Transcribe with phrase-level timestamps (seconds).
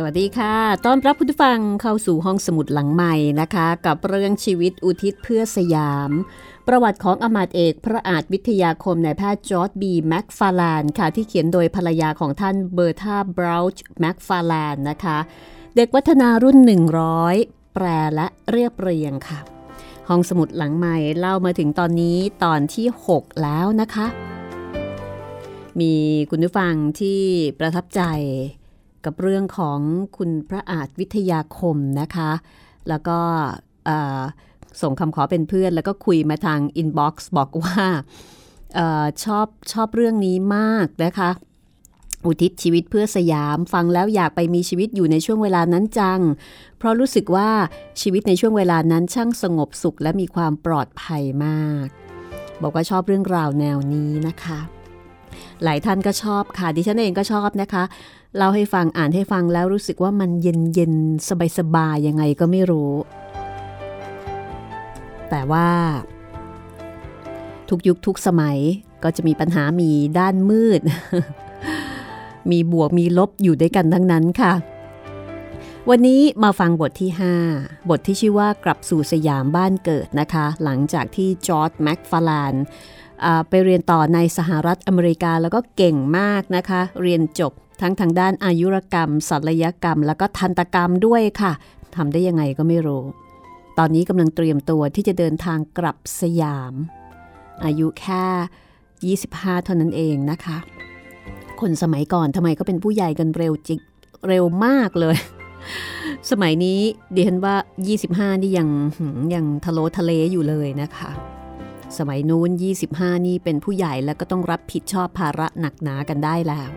[0.00, 0.54] สวัสดีค่ะ
[0.86, 6.10] ต้อนรับผู้ฟังเข้าสู่ห้องสมุดหลังไมค์นะคะ กับเรื่องชีวิตอุทิศเพื่อสยาม
[6.66, 15.18] ประวัติของอำมาตย์เอกพระอาจวิทยาคมนายแพทย์จอร์จบีแมคฟาร์แลนด์ค่ะ ที่เขียนโดยภรรยาของท่านเบอร์ธาเบลาท์แมคฟาร์แลนด์นะคะ
[15.76, 16.58] เด็กวัฒนารุ่น
[17.16, 19.40] 100 แปลและเรียบเรียงค่ะ
[20.08, 24.06] ห้องสมุดหลังไมค์เล่ามาถึงตอนนี้ตอนที่ 6 แล้วนะคะ
[25.80, 25.94] มี
[26.30, 27.20] คุณผู้ฟังที่
[27.58, 28.02] ประทับใจ
[29.04, 29.78] กับเรื่องของ
[30.16, 32.30] คุณพระอาจวิทยาคมนะคะ
[32.88, 33.18] แล้วก็
[34.82, 37.82] ส่งคำขอเป็นเพื่อน แล้วก็คุยมาทาง inbox บอกว่า
[38.78, 41.30] ออชอบชอบเรื่องนี้มากนะคะ
[42.26, 46.20] อุทิศชีวิตเพื่อสยามฟังแล้วอยากไปมีชีวิตอยู่ในช่วงเวลานั้นจัง
[46.78, 47.50] เพราะรู้สึกว่า
[48.00, 51.86] ชีวิตในช่วงเวลานั้นช่างสงบสุขและมีความปลอดภัยมาก
[52.62, 54.58] บอกว่าชอบเรื่องราวแนวนี้นะคะ
[55.64, 57.84] หลายท่านก็ชอบค่ะดิฉันเองก็ชอบนะคะ
[58.36, 60.94] เล่าให้ฟังอ่านให้ฟังแล้วรู้สึกว่ามันเย็นเย็น
[61.28, 62.92] สบายสบายยังไงก็ไม่รู้
[65.30, 65.68] แต่ว่า
[67.68, 68.58] ทุกยุคทุกสมัย
[69.02, 70.80] ก็จะมีปัญหามีด้านมืด
[72.50, 74.52] มีบวกมีลบอยู่ด้วยกันทั้งนั้นค่ะ
[75.90, 77.10] วันนี้มาฟังบทที่
[77.50, 82.54] 5 บทที่ชื่อว่ากลับสู่สยามบ้านเกิดนะคะ หลังจากที่จอร์ดแม็กฟาลาน
[83.48, 91.52] ไปเรียนต่อในสหรัฐอเมริกาแล้วก็เก่งมากนะคะ เรียนจบ ทั้งทางด้านอายุรกรรม ศัลยกรรม แล้วก็ทันตกรรมด้วยค่ะ
[91.96, 93.04] ทำได้ยังไงก็ไม่รู้
[93.78, 96.74] ตอนนี้กำลังเตรียมตัวที่จะเดินทางกลับสยาม
[97.64, 100.58] อายุแค่ 25 เท่านั้นเองนะคะ
[101.60, 103.80] คนสมัยก่อนทำไมก็เป็นผู้ใหญ่กันเร็วจิก
[104.28, 105.16] เร็วมากเลย
[106.30, 106.80] สมัยนี้
[107.14, 107.56] ดิฉันว่า
[107.98, 108.68] 25 นี่ยัง
[109.34, 111.10] ยังทะโลทะเลอยู่เลยนะคะ
[111.98, 112.50] สมัยนู้น
[112.88, 116.70] 25 นี่เป็นผู้ใหญ่แล้วก็ต้องรับผิดชอบภาระหนักหนากันได้แล้ว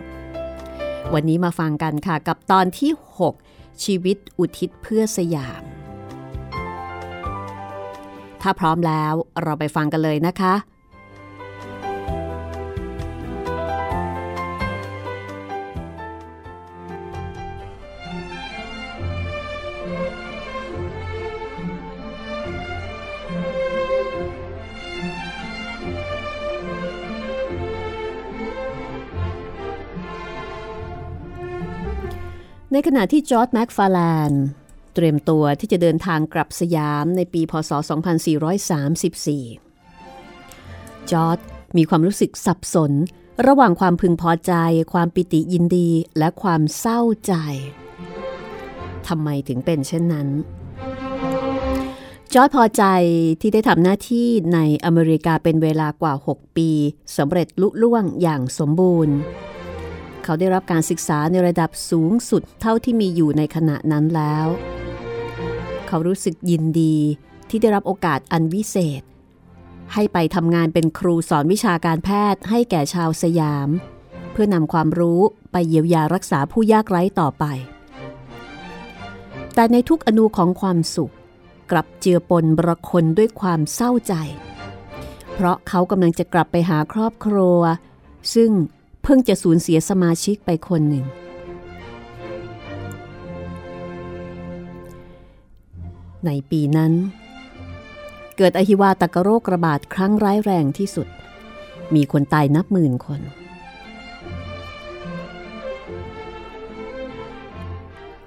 [1.14, 2.92] วันนี้มาฟังกันค่ะกับตอนที่
[3.36, 5.62] 6 ชีวิตอุทิศเพื่อสยาม
[8.42, 10.54] ถ้าพร้อมแล้วเราไปฟังกันเลยนะคะ
[32.74, 34.30] ในขณะที่จอร์จแมคฟาร์แลนด์
[34.94, 37.70] เตรียมตัวที่จะเดินทางกลับสยามในปีพศ
[38.60, 41.38] 2434 จอร์จ
[41.76, 42.92] มีความรู้สึกสับสน
[43.46, 44.52] ระหว่างความพึงพอใจ
[44.92, 45.88] ความปิติยินดี
[46.18, 47.34] และความเศร้าใจ
[49.08, 50.28] ทำไมถึงเป็นเช่นนั้น
[52.32, 52.84] จอร์จพอใจ
[53.40, 56.70] ที่ได้ทำหน้าที่ในอเมริกาเป็นเวลากว่า 6 ปี
[57.16, 59.16] สำเร็จลุล่วงอย่างสมบูรณ์
[60.24, 64.46] เขาได้รับการศึกษาในระดับสูงสุดเท่าที่มีอยู่ในขณะนั้นแล้ว
[65.88, 66.96] เขารู้สึกยินดี
[67.48, 69.02] ที่ได้รับโอกาสอันวิเศษ
[69.92, 73.68] ให้ไปทำงานเป็นครูสอนวิชาการแพทย์ให้แก่ชาวสยาม
[74.32, 75.20] เพื่อนำความรู้
[75.52, 77.44] ไปเยียวยารักษาผู้ยากไร้ต่อไป
[79.54, 81.12] แต่ในทุกอนูของความสุข
[81.70, 84.14] กลับเจือปนบรคนด้วยความเศร้าใจ
[85.34, 87.60] เพราะเขากำลังจะกลับไปหาครอบครัว
[88.34, 88.50] ซึ่ง
[89.02, 91.06] เพิ่งจะสูญเสียสมาชิกไปคนหนึ่ง
[96.26, 96.92] ในปีนั้น
[98.36, 101.08] เกิดอหิวาตกโรคระบาดครั้งร้ายแรงที่สุด
[101.94, 103.20] มีคนตายนับหมื่นคน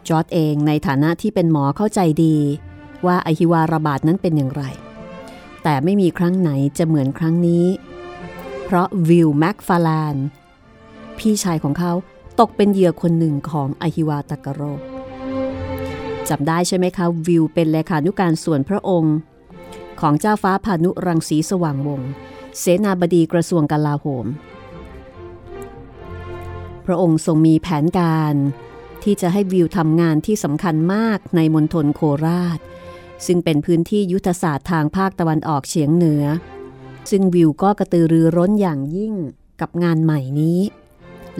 [0.07, 2.38] จอร์ดเองในฐานะที่เป็นหมอเข้าใจดี
[3.06, 4.63] ว่าอหิวาระบาดนั้นเป็นอย่างไร
[5.63, 7.65] แต่ไม่มีครั้งไหนจะเหมือนครั้งนี้
[8.65, 10.15] เพราะวิลแม็กฟาลาน
[11.19, 11.93] พี่ชายของเขา
[12.39, 14.81] ตกเป็นเหยื่อคนหนึ่งของอหิวาตกโรค
[16.29, 19.15] จำได้ใช่ไหมคะวิวเป็นเลขานุการส่วนพระองค์
[20.01, 22.10] ของเจ้าฟ้าพานุรังสีสว่างวงศ์
[22.60, 24.25] เสนาบดีกระทรวงกลาโหม
[26.86, 28.36] พระองค์ทรงมีแผนการ
[29.03, 32.60] ที่จะให้วิวทำงานที่สำคัญมากในมณฑลโคราช
[33.25, 36.24] ซึ่งเป็นพื้นที่ยุทธศาสตร์ทางภาคตะวันออกเฉียงเหนือ
[37.12, 39.13] ซึ่งวิวก็กระตือรือร้นอย่างยิ่ง
[39.62, 40.60] กับงานใหม่นี้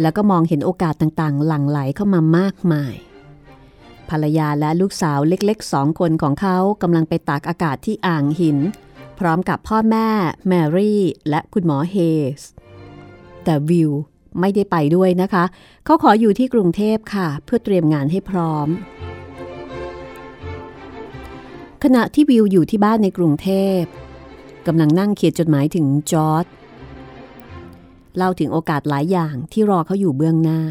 [0.02, 2.96] แล้วก็มองเห็นโอกาสต่างๆ หลั่งไหลเข้ามามากมาย
[4.10, 8.58] ภรรยาและลูกสาวเล็กๆสองคนของเขากำลังไปตากอากาศที่อ่างหิน
[9.20, 10.08] พร้อมกับพ่อแม่
[10.48, 11.96] แมรี่ และคุณหมอเฮ
[12.40, 12.42] ส
[13.44, 13.92] แต่วิว
[14.40, 15.44] ไม่ได้ไปด้วยนะคะ
[15.86, 18.68] เขาขออยู่ที่กรุงเทพค่ะ เพื่อเตรียมงานให้พร้อม
[21.84, 23.50] ขณะที่วิวอยู่ที่บ้านในกรุงเท
[23.80, 23.82] พ
[24.68, 26.46] กำลังนั่งเขียนจดหมายถึงจอร์ด
[28.17, 30.62] เล่าถึงโอกาสหลายอย่างที่รอเขาอยู่เบื้องหน้า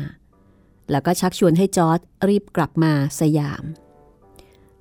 [0.90, 1.98] แล้วก็ชักชวนให้จอร์ด
[2.28, 3.64] รีบกลับมาสยาม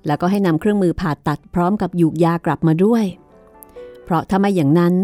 [0.06, 3.04] แล้วก็ให้นำเครื่องมือผ่าตัดพร้อมกับยูกยากลับมาด้วย
[4.04, 4.94] เพราะถ้าไม่อย่างนั้น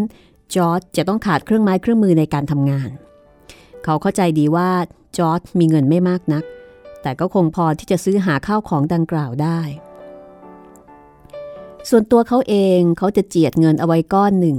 [0.54, 2.90] จอร์ดจะต้องขาดเครื่องไม้เครื่องมือในการทำงาน
[3.84, 4.70] เขาเข้าใจดีว่า
[5.18, 6.44] จอร์ดมีเงินไม่มากนัก
[7.02, 9.60] แต่ก็คงพอที่จะซื้อหาข้าวของดังกล่าวได้
[11.90, 14.56] ส่วนตัวเขาเองเขาจะเจียดเงินเอาไว้ก้อนหนึ่ง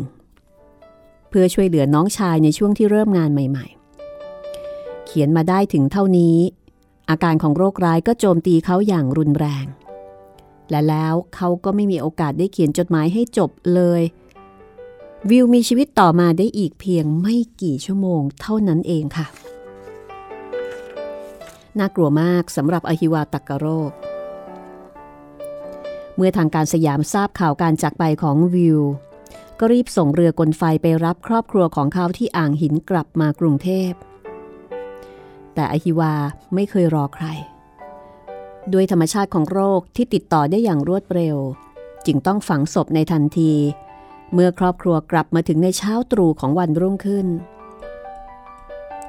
[1.32, 6.38] เพื่อช่วยเหลือน้องชายในช่วงที่เริ่มงานใหม่ๆ เขียนมาได้ถึงเท่านี้
[7.10, 9.66] อาการของโรคร้ายก็โจมตีเขาอย่างรุนแรง
[10.70, 14.02] และแล้วเขาก็ไม่มีโอกาสได้เขียนจดหมายให้จบเลย
[15.30, 19.28] วิวมีชีวิตต่อมาได้อีกเพียงไม่กี่ชั่วโมงเท่านั้นเองค่ะ
[21.80, 23.92] น่ากลัวมากสำหรับอหิวาตักโรค
[26.16, 28.80] เมื่อทางการสยามทราบข่าวการจากไปของวิว
[29.64, 33.92] ก็รีบส่งเรือกลไฟไปรับครอบครัวของเขาที่อ่างหินกลับมากรุงเทพ
[35.54, 36.14] แต่อหิวา
[36.54, 37.26] ไม่เคยรอใคร
[38.74, 41.38] ด้วยธรรมชาติของโรคที่ติดต่อได้อย่างรวดเร็ว
[42.06, 43.54] จึงต้องฝังศพในทันที
[44.34, 47.28] เมื่อครอบครัวกลับมาถึงในเช้าตรู่ของวันรุ่งขึ้น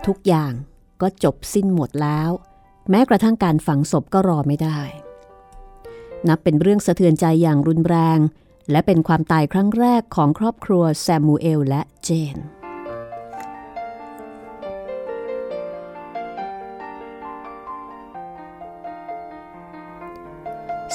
[0.06, 0.52] ทุกอย่าง
[1.00, 2.30] ก็จบสิ้นหมดแล้ว
[2.90, 4.80] แม้กระทั่งการฝังศพก็รอไม่ได้
[6.28, 8.18] นับเป็นเรื่องสะเทือนใจอย่างรุนแรง
[8.71, 12.38] และเป็นความตายครั้งแรกของครอบครัวแซมูเอลและเจน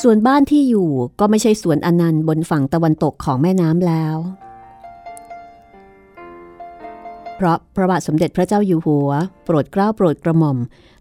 [0.01, 4.17] ส่วนบ้านที่อยู่ก็ไม่ใช่สวนอนันต์บนฝั่งตะวันตกของแม่น้ำแล้ว
[7.35, 9.09] เพราะพระบาทสมเด็จพระเจ้าอยู่หัว
[9.43, 10.57] โปรดเกล้าโปรดกระหม่อม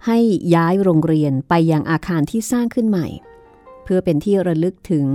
[0.06, 0.18] ให้
[0.54, 3.06] ย้ายโรงเรียนไปยังอาคารที่สร้างขึ้นใหม่
[3.84, 5.06] เพื่อเป็นที่ระลึกถึง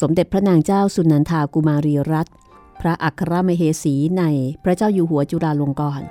[0.00, 2.34] สมเด็จพระนางเจ้าสุนันทากุมารีรัตน์
[2.80, 4.22] พระอัครมเหสีใน
[4.64, 6.06] พระเจ้าอยู่หัวจุฬาลงกรณ์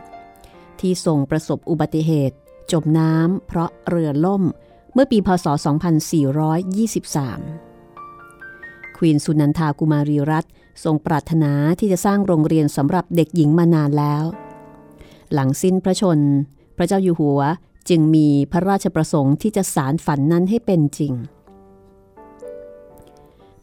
[0.80, 2.36] ที่ทรงประสบอุบัติเหตุ
[2.72, 4.44] จมน้ำเพราะเรือล่ม
[4.94, 5.56] เมื่อปีพศ 2423
[8.98, 10.52] ควีนสุนันทากุมารีรัตน์
[10.84, 14.26] ทรงปรารถนาที่จะสร้างโรงเรียนสำหรับเด็กหญิงมานานแล้ว
[15.34, 16.20] หลังสิ้นพระชน
[16.78, 17.42] พระเจ้าอยู่หัว
[17.90, 21.14] จึงมีพระราชประสงค์ที่จะสารฝันนั้นให้เป็นจริง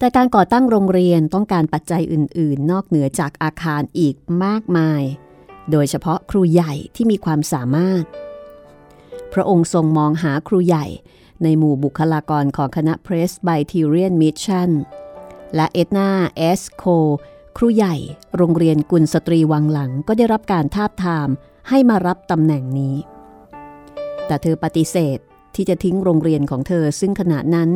[0.00, 4.14] แต่การก่อตั้งโรงเรียนต้องการปัจจัยอื่น ๆ นอกเหนือจากอาคารอีก
[4.45, 5.02] มากมาย
[5.71, 8.04] โดยเฉพาะครูใหญ่ที่มีความสามารถ
[9.33, 10.87] พระองค์ทรงมองหาครูใหญ่
[11.42, 14.71] ในหมู่บุคลากรของคณะเพรสไบทีเรียนมิชชั่น
[15.54, 16.84] และเอ็ดนาเอสโคล
[17.57, 17.97] ครูใหญ่
[18.37, 21.28] โรงเรียนกุลสตรีวังหลังก็ได้รับการทาบทาม
[21.69, 22.97] ให้มารับตำแหน่งนี้
[24.26, 25.19] แต่เธอปฏิเสธ
[25.54, 27.71] ที่จะทิ้งโรงเรียนของเธอซึ่งขณะนั้น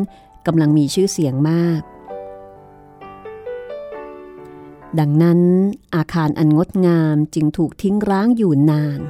[0.47, 1.81] กำลังมีชื่อเสียงมาก
[5.01, 5.41] ดังนั้น
[5.95, 9.01] อาคารอันงดงามจึงถูกทิ้งร้างอยู่นาน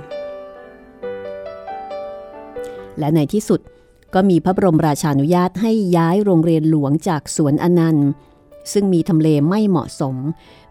[2.98, 3.60] และในที่สุด
[4.14, 8.08] ก็มีพระบรมราชานุญาตให้ย้ายโรงเรียนหลวงจากสวนอนันต์
[8.72, 10.16] ซึ่งมีทำเลไม่เหมาะสม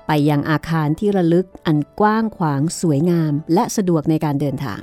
[0.08, 4.82] ไปยังอาคารที่ระลึกอันกว้างขวางสวยงามและสะดวกในการเดินทาง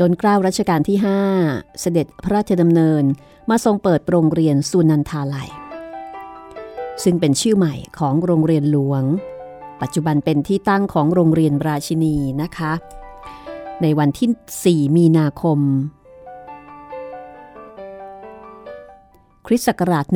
[0.00, 0.98] ล้นเกล้ารัชกาลที่
[1.38, 3.04] 5 เสด็จพระราชดำเนิน
[3.50, 5.50] มาทรงเปิดโรงเรียนสุนันทาลัย
[7.04, 9.02] ซึ่งเป็นชื่อใหม่ของโรงเรียนหลวง
[9.80, 12.72] ปัจจุบันเป็นที่ตั้งของโรงเรียนราชินีนะคะ
[13.82, 15.60] ในวันที่ 4 มีนาคม
[19.46, 20.14] คริสต์ศักราช 1891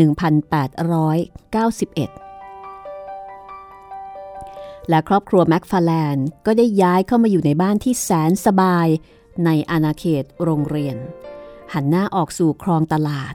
[4.89, 8.89] และครอบครัวแม็กฟาแลนด์ก็ได้ย้ายเข้ามาอยู่ในบ้านที่แสนสบาย
[9.45, 10.97] ในอาณาเขตโรงเรียน
[11.73, 13.35] หันหน้าออกสู่คลองตลาด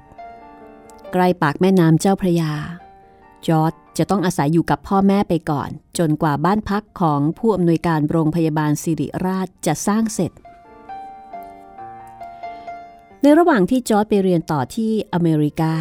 [1.14, 2.54] ใกล้ปากแม่น้ำเจ้าพระยา
[3.48, 10.32] จอร์ดจะต้องอาศัยอยู่กับพ่อแม่ไปก่อน จนกว่าบ้านพักของผู้อำนวยการโรงพยาบาลสิริราชจะสร้างเสร็จ
[13.22, 15.74] ในระหว่างที่จอร์ดไปเรียนต่อที่อเมริกา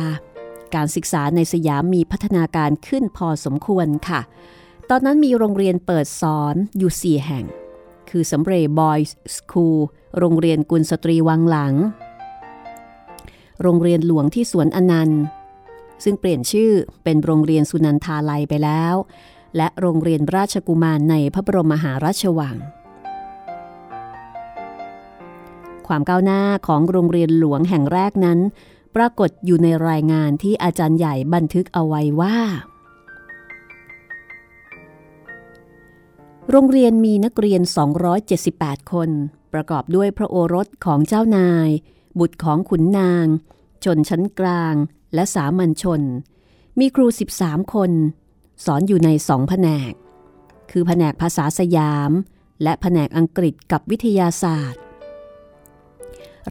[0.75, 4.21] การศึกษาในสยามมีพัฒนาการขึ้นพอสมควรค่ะ
[4.91, 7.45] ตอนนั้นมีโรงเรียนเปิดสอนอยู่ 4 แห่ง
[8.11, 9.79] คือสำเร็จบอยส์สคูล
[10.19, 11.75] โรงเรียนกุลสตรีวังหลัง
[13.63, 15.23] โรงเรียนหลวงที่สวนอนันต์
[16.05, 16.73] ซึ่งเปลี่ยนชื่อ
[17.05, 18.95] เป็นโรงเรียนสุนันทาลัยไปแล้ว
[19.57, 22.57] และโรงเรียนราชกุมารในพระบรมมหาราชวัง
[25.87, 28.39] ความก้าวหน้าของโรงเรียนหลวงแห่งแรกนั้น
[28.97, 32.37] ปรากฏอยู่ในรายงานที่อาจารย์ใหญ่บันทึกเอาไว้ว่า
[36.51, 37.63] โรงเรียนมีนักเรียน
[38.27, 39.11] 278 คน
[39.53, 41.69] ประกอบด้วยพระโอรสของเจ้านาย
[42.19, 43.27] บุตรของขุนนาง
[43.85, 44.75] ชนชั้นกลาง
[45.17, 46.03] และสามัญชน
[46.79, 47.07] มีครู
[47.41, 47.93] 13 คน
[48.65, 49.93] สอนอยู่ในสองแผนก
[50.71, 52.11] คือแผนกภาษาสยาม
[52.63, 54.83] และแผนกอังกฤษกับวิทยาศาสตร์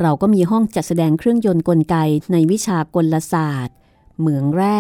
[0.02, 1.96] เราก็มีห้องจัดแสดงเครื่องยนต์กลไก
[2.32, 3.76] ในวิชากลศาสตร์
[4.20, 4.80] เหมืองแร่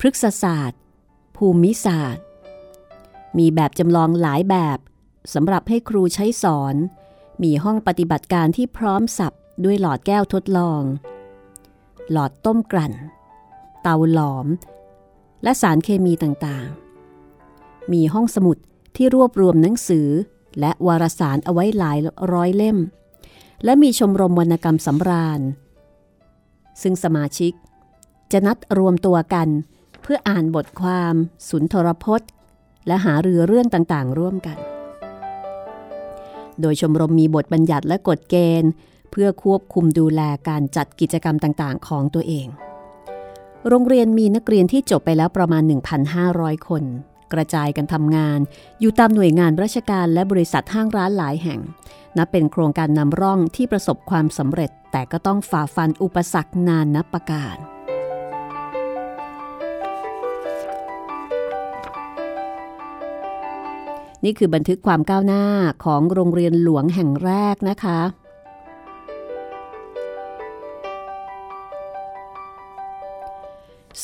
[0.00, 0.80] พฤกษศาสตร์
[1.36, 2.24] ภูมิศาสตร์
[3.38, 4.78] มีแบบจำลองหลายแบบ
[5.34, 6.74] สำหรับให้ครูใช้สอน
[7.42, 9.32] มีห้องปฏิบัติการที่พร้อมสับ
[9.64, 10.82] ด้วยหลอดแก้วทดลอง
[12.10, 12.92] หลอดต้มกลั่น
[13.82, 14.46] เตาหลอม
[15.42, 18.56] และสารเคมีต่างๆ มีห้องสมุด
[18.96, 20.08] ที่รวบรวมหนังสือ
[20.60, 21.98] และวารสารเอาไว้หลาย
[22.32, 22.78] ร้อยเล่ม
[23.64, 25.40] และมีชมรมวรรณกรรมสำราญ
[26.82, 27.52] ซึ่งสมาชิก
[28.32, 29.48] จะนัดรวมตัวกัน
[30.02, 31.14] เพื่ออ่านบทความ
[31.48, 32.28] สุนทรพจน์
[32.86, 34.58] และหาเรือเรื่องต่างๆ ร่วมกัน
[36.60, 38.70] โดยชมรมมีบทบัญญัติและกฎเกณฑ์
[39.10, 42.46] เพื่อควบคุมดูแลการจัดกิจกรรมต่างๆ ของตัวเอง
[43.68, 45.62] โรงเรียนมีนักเรียนที่จบไปแล้วประมาณ
[46.16, 46.84] 1,500 คน
[47.32, 48.38] กระจายกันทำงาน
[48.80, 51.60] อยู่ตามหน่วยงานราชการและบริษัทห้างร้านหลายแห่ง
[52.16, 57.56] นับเป็นโครงการนำร่องที่ประสบความสำเร็จ แต่ก็ต้องฝ่าฟันอุปสรรคนานนับประการ
[64.24, 65.44] นี่คือบันทึกความก้าวหน้า
[65.84, 68.00] ของโรงเรียนหลวงแห่งแรกนะคะ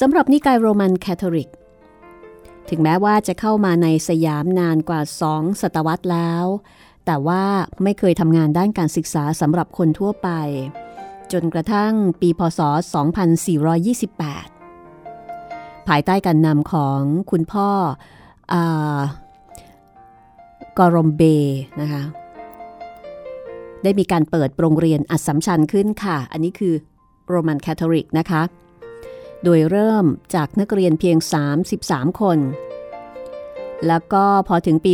[0.00, 1.48] สำหรับนิกายโรมันแคทอลิก
[2.68, 6.44] ถึงแม้ว่าจะเข้ามาในสยามนานกว่าสองศตวรรษแล้ว
[7.06, 7.44] แต่ว่า
[7.82, 10.28] ไม่เคยทำงานด้านการศึกษาสำหรับคนทั่วไป
[11.32, 12.60] จนกระทั่งปีพศ
[14.64, 17.00] 2428 ภายใต้การนำของ
[17.30, 17.70] คุณพ่อ
[20.78, 21.22] กอรมเบ
[21.80, 22.02] นะคะ
[23.82, 26.74] ได้มีการเปิดโรงเรียนอัศมชัญขึ้นค่ะ อันนี้คือ
[27.28, 28.42] โรมันแคทอลิกนะคะ
[29.44, 31.16] โดยเริ่มจากนักเรียนเพียง
[31.68, 32.38] 33 คน
[33.86, 34.92] แล้วก็พอถึงปี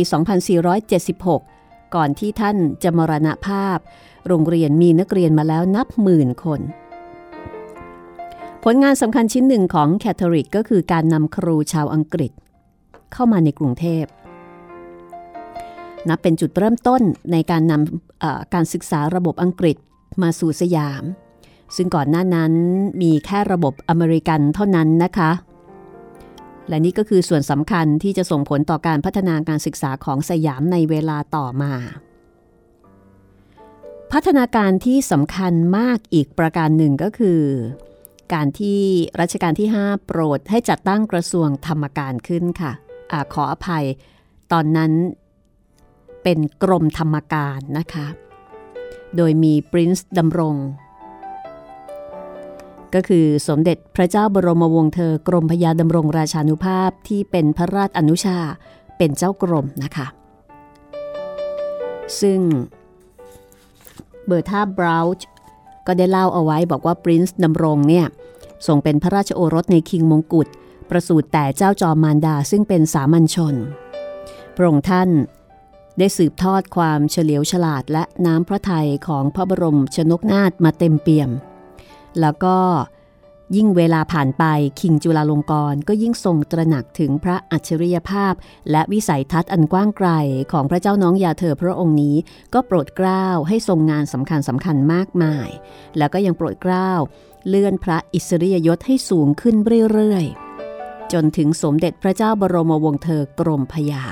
[1.17, 3.77] 2476 ก่อนที่ท่านจะมรณภาพ
[4.27, 6.61] โรงเรียนมีนักเรียนมาแล้วนับหมื่นคน
[8.63, 12.31] ผลงานสำคัญชิ้นหนึ่งของแคทอริกก็คือการนำครูชาวอังกฤษ
[13.13, 14.05] เข้ามาในกรุงเทพ
[16.09, 19.77] นับเป็นจุดเริ่มต้นในการนำการศึกษาระบบอังกฤษ
[20.21, 21.03] มาสู่สยาม
[21.75, 22.53] ซึ่งก่อนหน้านั้น
[23.01, 25.31] มีแค่ระบบอเมริกันเท่านั้นนะคะ
[26.69, 31.73] และนี่ก็คือส่วนสำคัญที่จะส่งผลต่อการพัฒนาการศึกษาของสยามในเวลาต่อมา
[34.11, 37.41] พัฒนาการที่สำคัญมากอีกประการหนึ่งก็คือ
[38.33, 38.81] การที่
[39.21, 42.71] รัชกาลที่ 5 โปรดให้จัดตั้งกระทรวงธรรมการขึ้นค่ะ
[43.11, 43.85] อะขออภัย
[44.51, 44.91] ตอนนั้น
[46.23, 48.07] เป็นกรมธรรมการนะคะ
[49.17, 50.55] โดยมีปรินซ์ดำรง
[52.93, 58.39] ก็คือสมเด็จพระเจ้าบรมวงศ์เธอกรมพยาดำรงราชานุภาพที่เป็นพระราชอนุชา
[58.97, 60.07] เป็นเจ้ากรมนะคะ
[62.21, 62.39] ซึ่ง
[64.25, 65.27] เบอร์ธาบราวช์
[65.87, 68.05] ก็ได้เล่าเอาไว้บอกว่าปรินซ์ดำรงเนี่ย
[68.67, 70.47] ทรงเป็นพระราชโอรสในคิงมงกุฎ
[70.89, 73.55] ประสูติแต่เจ้าจอมมารดาซึ่งเป็นสามัญชน
[74.55, 75.09] พระองค์ท่าน
[75.99, 81.29] ได้สืบทอดความเฉลียวฉลาดและน้ำพระทัยของพระบรมชนกนาถมาเต็มเปี่ยม
[82.21, 82.57] แล้วก็
[83.55, 84.43] ยิ่งเวลาผ่านไป
[84.81, 88.33] คิงจุลาลงกรก็ยิ่งทรงตระหนักถึงพระอัจฉริยภาพ
[88.71, 90.09] และวิสัยทัศน์อันกว้างไกล
[90.51, 92.15] ของพระเจ้าน้องยาเธอพระองค์นี้
[92.53, 95.49] ก็โปรดเกล้าให้ทรงงานสำคัญสำคัญมากมาย
[95.97, 96.91] แล้วก็ยังโปรดเกล้า
[97.47, 99.55] เลื่อนพระอิสริยยศให้สูงขึ้น
[99.91, 104.03] เรื่อยๆ จนถึงสมเด็จพระเจ้าบรมวงศ์เธอกรมพยา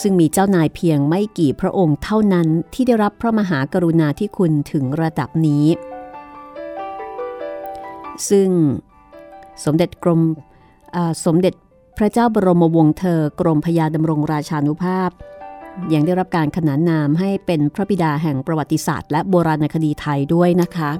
[0.00, 5.66] ซึ่งมีเจ้านายเพียงไม่กี่พระองค์เท่านั้นที่ได้รับพระมหากรุณาธิคุณถึงระดับนี้
[8.30, 8.48] ซึ่ง
[9.64, 10.20] สมเด็จกรม
[11.26, 11.54] สมเด็จ
[11.98, 15.10] พระเจ้าบรมวงศ์เธอกรมพยาดำรงราชานุภาพ
[15.92, 20.90] ยังได้รับการขนานนามให้เป็นพระบิดาแห่งประวัติศาสตร์ และโบราณคดีไทยด้วยนะคะ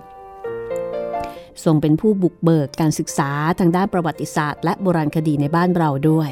[1.64, 6.30] ทรงเป็นผู้บุกเบิกการศึกษาทางด้านประวัติศาสตร์ และโบราณคดีในบ้านเราด้วย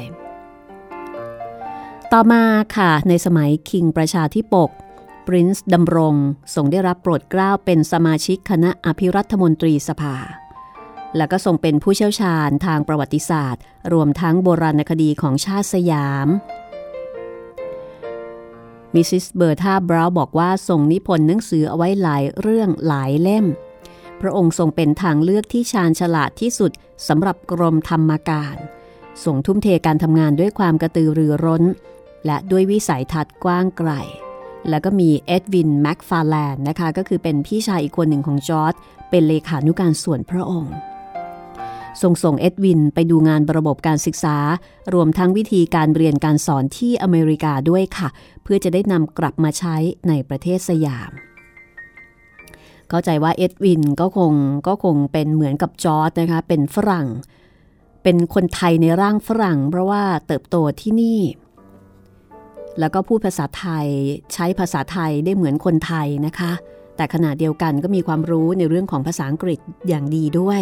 [2.11, 2.43] ต่อมา
[2.75, 4.69] ค่ะ ในสมัยคิงประชาธิปก
[5.27, 6.15] ปรินซ์ดำรง
[6.55, 10.15] ทรงได้รับโปรดเกล้าเป็นสมาชิกคณะอภิรัฐมนตรีสภา
[11.17, 13.61] และก็ทรงเป็นผู้เชี่ยวชาญทางประวัติศาสตร์
[13.93, 16.27] รวมทั้งโบราณคดีของชาติสยาม
[18.93, 23.45] มิสซิสเบอร์ธาบราวบอกว่าทรงนิพนธ์หนังสือเอาไว้หลายเรื่องหลายเล่ม
[24.21, 26.71] พระองค์ทรงเป็นทางเลือกที่ชาญฉลาดที่สุด
[27.07, 28.55] สำหรับกรมธรรมการ
[29.23, 31.63] ทรงทุ่มเทการทำงานด้วยความกระตือรือร้น
[32.25, 33.91] และด้วยวิสัยทัศน์กว้างไกล
[34.69, 38.73] แล้วก็มีเอ็ดวินแม็กฟาแลนนะคะ ก็คือเป็นพี่ชายอีกคนหนึ่งของจอร์ด
[39.09, 40.73] เป็นเลขานุการส่วนพระองค์
[42.01, 44.37] ทรงส่งเอ็ดวินไปดูงานระบบการศึกษา
[44.93, 48.09] รวมทั้งวิธีการเรียนการสอนที่อเมริกาด้วยค่ะ
[48.43, 49.75] เพื่อจะได้นำกลับมาใช้
[50.07, 51.11] ในประเทศสยาม
[52.89, 54.33] เข้าใจว่าเอ็ดวินก็คง
[54.67, 57.07] ก็คงเป็นเหมือนกับจอร์ดนะคะ เป็นฝรั่ง
[58.03, 61.21] เป็นคนไทยในร่างฝรั่ง เพราะว่าเติบโตที่นี่
[62.79, 63.87] แล้วก็พูดภาษาไทย
[64.33, 66.51] ใช้ภาษาไทยได้เหมือนคนไทยนะคะ
[66.97, 70.61] แต่ขณะเดียวกันก็มีความรู้ในเรื่องของภาษาอังกฤษอย่างดีด้วย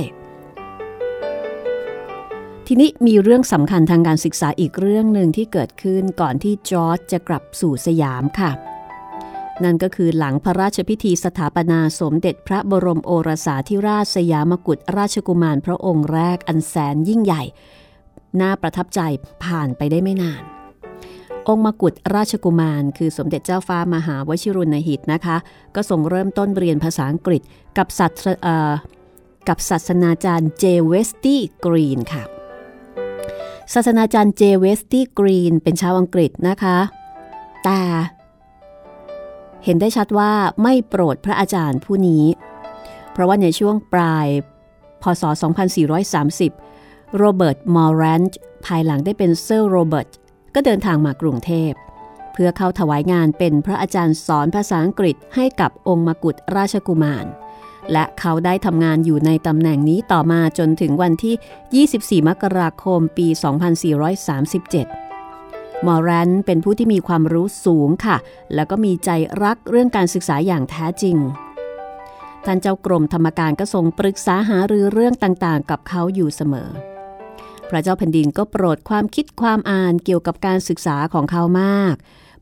[2.74, 8.52] ทีนี้มีเรื่องสำคัญทางการศึกษาอีกเรื่องหนึ่งที่เกิดขึ้นก่อนที่จอร์จจะกลับสู่สยามค่ะ
[9.64, 17.44] นั่นก็คือหลังพระราชพิธีสถาปนาสมเด็จพระบรมโอรสาธิราชสยามกุฎราชกุมารพระองค์แรกอันแสนยิ่งใหญ่
[18.42, 19.02] น่าประทับใจ
[19.44, 20.42] ผ่านไปได้ไม่นาน
[21.48, 25.38] องค์มกุฎราชกุมาร คือสมเด็จเจ้าฟ้ามหาวชิรุณหิศนะคะ
[25.76, 27.42] ก็ทรงเริ่มต้นเรียนภาษาอังกฤษ
[27.78, 28.26] กับศาส
[29.48, 32.26] กับศาสนาจารย์เจเวสตี้กรีนค่ะ
[33.74, 36.78] ศาสนาจารย์เจเวสตี้กรีนเป็นชาวอังกฤษนะคะ
[37.64, 37.82] แต่
[39.64, 40.32] เห็นได้ชัดว่า
[40.64, 42.24] ไม่โปรดพระอาจารย์ผู้นี้
[43.12, 44.28] เพราะว่าในช่วงปลาย
[45.02, 45.24] พศ
[46.00, 50.10] 2430 โรเบิร์ต มอร์แรนต์ภายหลังได้เป็นเซอร์โรเบิร์ต
[50.56, 51.72] ก็เดินทางมากรุงเทพ
[52.34, 57.26] เพื่อเข้าถวายงานเป็นพระอาจารย์สอนภาษาอังกฤษให้กับองค์มกุฎราชกุมาร
[57.92, 63.28] และเขาได้ทำงานอยู่ในตำแหน่งนี้ต่อมาจนถึงวันที่ 24 มกราคมปี
[65.02, 68.18] 2437 มอร์แรนเป็นผู้ที่มีความรู้สูงค่ะ
[68.56, 69.10] แล้วก็มีใจ
[69.44, 71.18] รักเรื่องการศึกษาอย่างแท้จริง
[72.46, 76.70] ท่านเจ้ากรมธรรมการก็ทรงปรึกษาหารือเรื่องต่างๆ กับเขาอยู่เสมอ
[77.70, 81.96] พระเจ้าแผ่นดินก็โปรดความคิดความอ่านเกี่ยวกับการศึกษาของเขามาก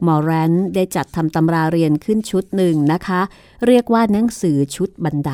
[0.07, 3.21] มอร์แรนได้จัดทำตำราเรียนขึ้นชุดหนึ่งนะคะ
[3.65, 5.31] เรียกว่าหนังสือชุดบันได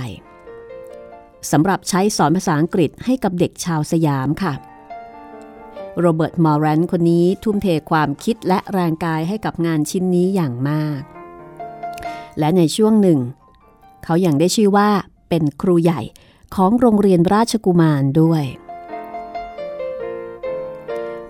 [1.51, 4.53] สำหรับใช้สอนภาษาอังกฤษให้กับเด็กชาวสยามค่ะ
[5.99, 11.01] โรเบิร์ตมอร์แรนคนนี้ทุ่มเทความคิดและแรงกายให้กับงานชิ้นนี้อย่างมาก
[12.39, 13.19] และในช่วงหนึ่ง
[14.03, 14.89] เขายังได้ชื่อว่า
[15.29, 16.01] เป็นครูใหญ่
[16.55, 18.43] ของโรงเรียนราชกุมารด้วย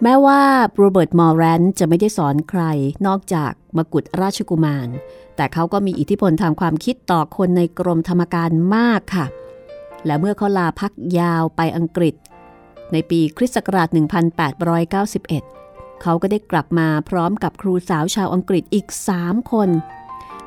[0.04, 0.42] แม้ว่า
[0.76, 2.62] โรเบิร์ตมอร์แรนจะไม่ได้สอนใคร
[3.08, 4.90] นอกจากมกุฎราชกุมาร
[5.36, 9.26] แต่เขาก็มีอิทธิพลทางความคิดต่อคนในกรมธรรมการมากค่ะ
[10.06, 12.16] และเมื่อเขาลาพักยาวไปอังกฤษ
[12.92, 18.88] ในปีคริสต์ศักราช 1891 เขาก็ได้กลับมาพร้อมกับครูสาวชาวอังกฤษอีก
[19.20, 19.70] 3 คน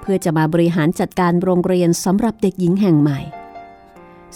[0.00, 3.20] เพื่อจะมาบริหารจัดการโรงเรียนสำหรับเด็กหญิงแห่งใหม่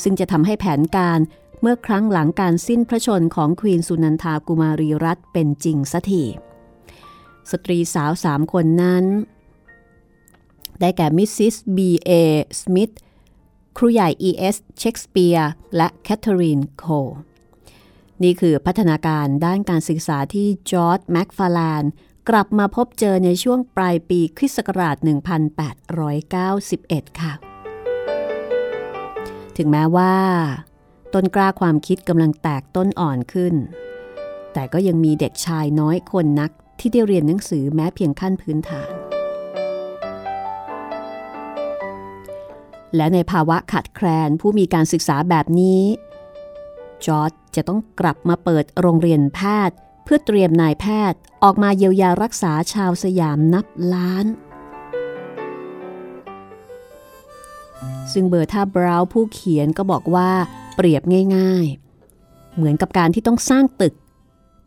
[0.03, 1.19] ซึ่งจะทำให้แผนการ
[1.65, 6.25] เมื่อครั้งหลังการสิ้นพระชนของควีนสุนันทากุมารีรัตเป็นจริงสัที
[7.51, 9.05] สตรีสาวสามคนนั้น
[10.81, 11.55] ได้แก่ Mrs.
[11.77, 12.11] บีเอ
[12.59, 12.91] สมิธ
[13.77, 14.57] ครูใหญ่ E.S.
[14.79, 16.85] เชคสเปียร์และแคทเธอรีนโค
[18.23, 21.83] นี่คือพัฒนาการด้านการศึกษาที่จอร์จแม็กฟาแลน
[22.29, 24.97] กลับมาพบเจอในช่วงปลายปีคริสต์ศักราช
[26.29, 27.33] 1891 ค่ะ
[29.57, 30.15] ถึงแม้ว่า
[31.15, 33.55] ต้นกล้าความคิดกำลังแตกต้นอ่อนขึ้น
[34.53, 38.93] แต่ก็ยังมีเด็กชายน้อยคนนักที่ได้เรียนหนังสือแม้เพียงขั้นพื้นฐาน
[42.97, 45.83] และในภาวะขาดแคลนผู้มีการศึกษาแบบนี้
[47.05, 54.27] จอร์จจะต้องกลับมาเปิดโรงเรียนแพทย์ เพื่อเตรียมนายแพทย์ออกมาเยียวยารักษาชาวสยามนับล้าน
[58.13, 60.31] ซึ่งเบอร์ท่าบราวน์ผู้เขียนก็บอกว่า
[60.75, 61.03] เปรียบ
[61.37, 61.67] ง่าย
[62.11, 63.95] ๆ เหมือนกับการที่ต้องสร้างตึก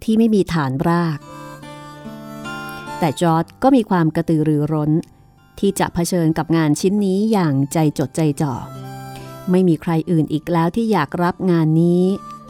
[0.03, 1.19] ที่ไม่มีฐานราก
[2.99, 4.91] แต่จอร์ดก็มีความกระตือรือร้น
[5.59, 8.53] ที่จะเผชิญกับงานชิ้นนี้อย่างใจจดใจจ่อ
[9.51, 12.03] ไม่มีใครอื่นอีกแล้วที่อยากรับงานนี้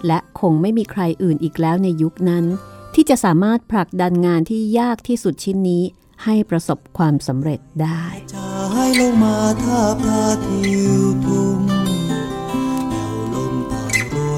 [0.08, 2.46] และคงไม่มีใครอื่นอีกแล้วในยุคนั้น
[2.96, 5.84] ที่จะสามารถผลักดันงานที่ยากที่สุดชิ้นนี้
[6.24, 8.04] ให้ประสบความสำเร็จได้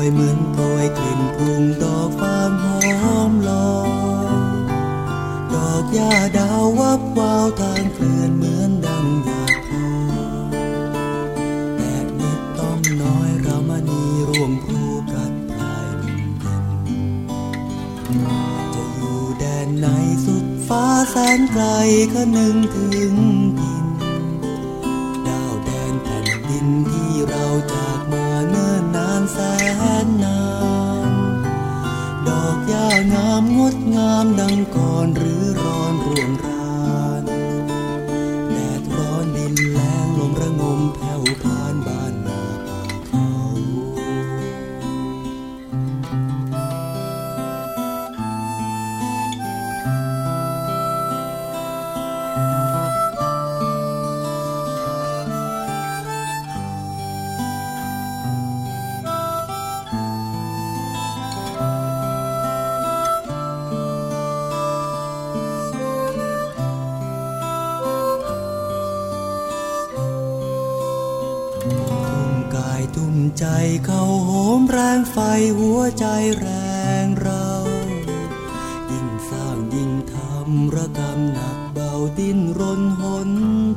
[0.07, 2.37] านโรยเหมือนโปรยกลิ่นพุ่งดอกฟา
[3.01, 3.77] หอมลอ
[4.29, 4.35] ย
[5.53, 10.63] ดอกหญ้าดาววับวาวทางเคลื่อนเหมือนดังหยาดพลอย
[11.77, 16.23] แดดนิดต้อมน้อยรามณีร่วงพลูกัดปลายเย็น
[18.73, 19.87] จะอยู่แดนไหน
[20.25, 21.65] สุดฟ้าแสนไกล
[22.13, 23.15] ก็นึงถึง
[23.59, 23.87] ดิน
[25.27, 27.87] ดาวแดนแผ่นดินที่เราจา
[29.33, 29.37] แส
[30.05, 30.41] นนา
[31.09, 31.11] น
[32.27, 35.46] ดอกหญ้างามงดงามดังก่อนหรือ
[73.39, 73.47] ใจ
[73.86, 75.17] เขาโหมแรงไฟ
[75.58, 76.06] หัวใจ
[76.39, 76.47] แร
[77.04, 77.50] งเรา
[78.91, 83.32] ยิ่งสร้างยิ่งทำระกำหนักเบาดิ้นรนหน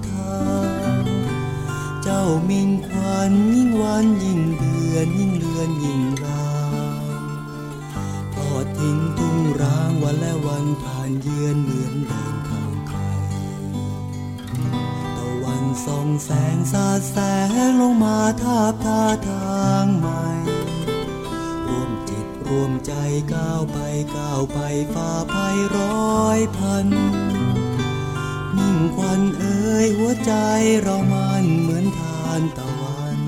[0.08, 0.40] ทา
[1.00, 1.04] ง
[2.02, 6.54] เจ้ามิ่งควันยิ่งวันยิ่งเดือนยิ่งเลือนยิ่งรา
[7.20, 7.22] ง
[8.34, 12.29] ทอดทิ้งทุ่งร้างวันและวันผ่านเยือนเหมือนเดิ
[15.86, 20.22] ส่องแสงสาดแสงลงมาทาบทาทางใหม่
[21.66, 22.92] รวมจิตรวมใจ
[23.32, 23.78] ก้าวไป
[24.16, 24.58] ก้าวไป
[24.94, 26.88] ฝ่าภัยร้อยพัน
[28.56, 30.32] นิ่งควันเอ่ยหัวใจ
[30.82, 33.18] เรามันเหมือนทานตะวัน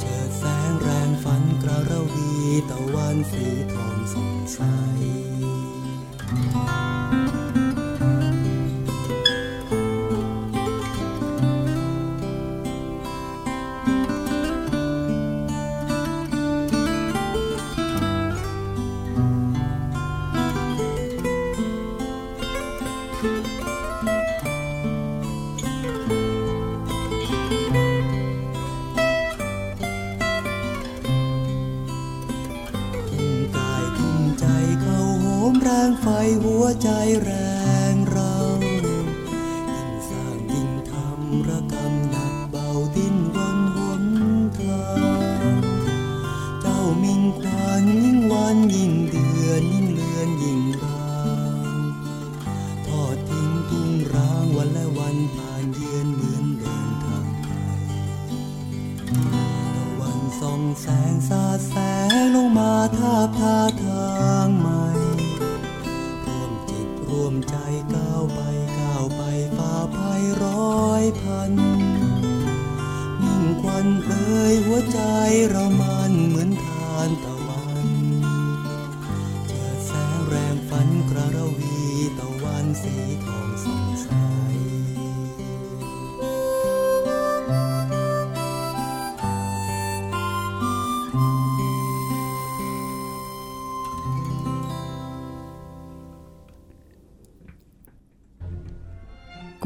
[0.00, 2.32] เจิดแสงแรงฝันกระระวี
[2.70, 4.60] ตะวันสีทองสดใส
[36.82, 36.88] ใจ
[37.22, 37.47] แรง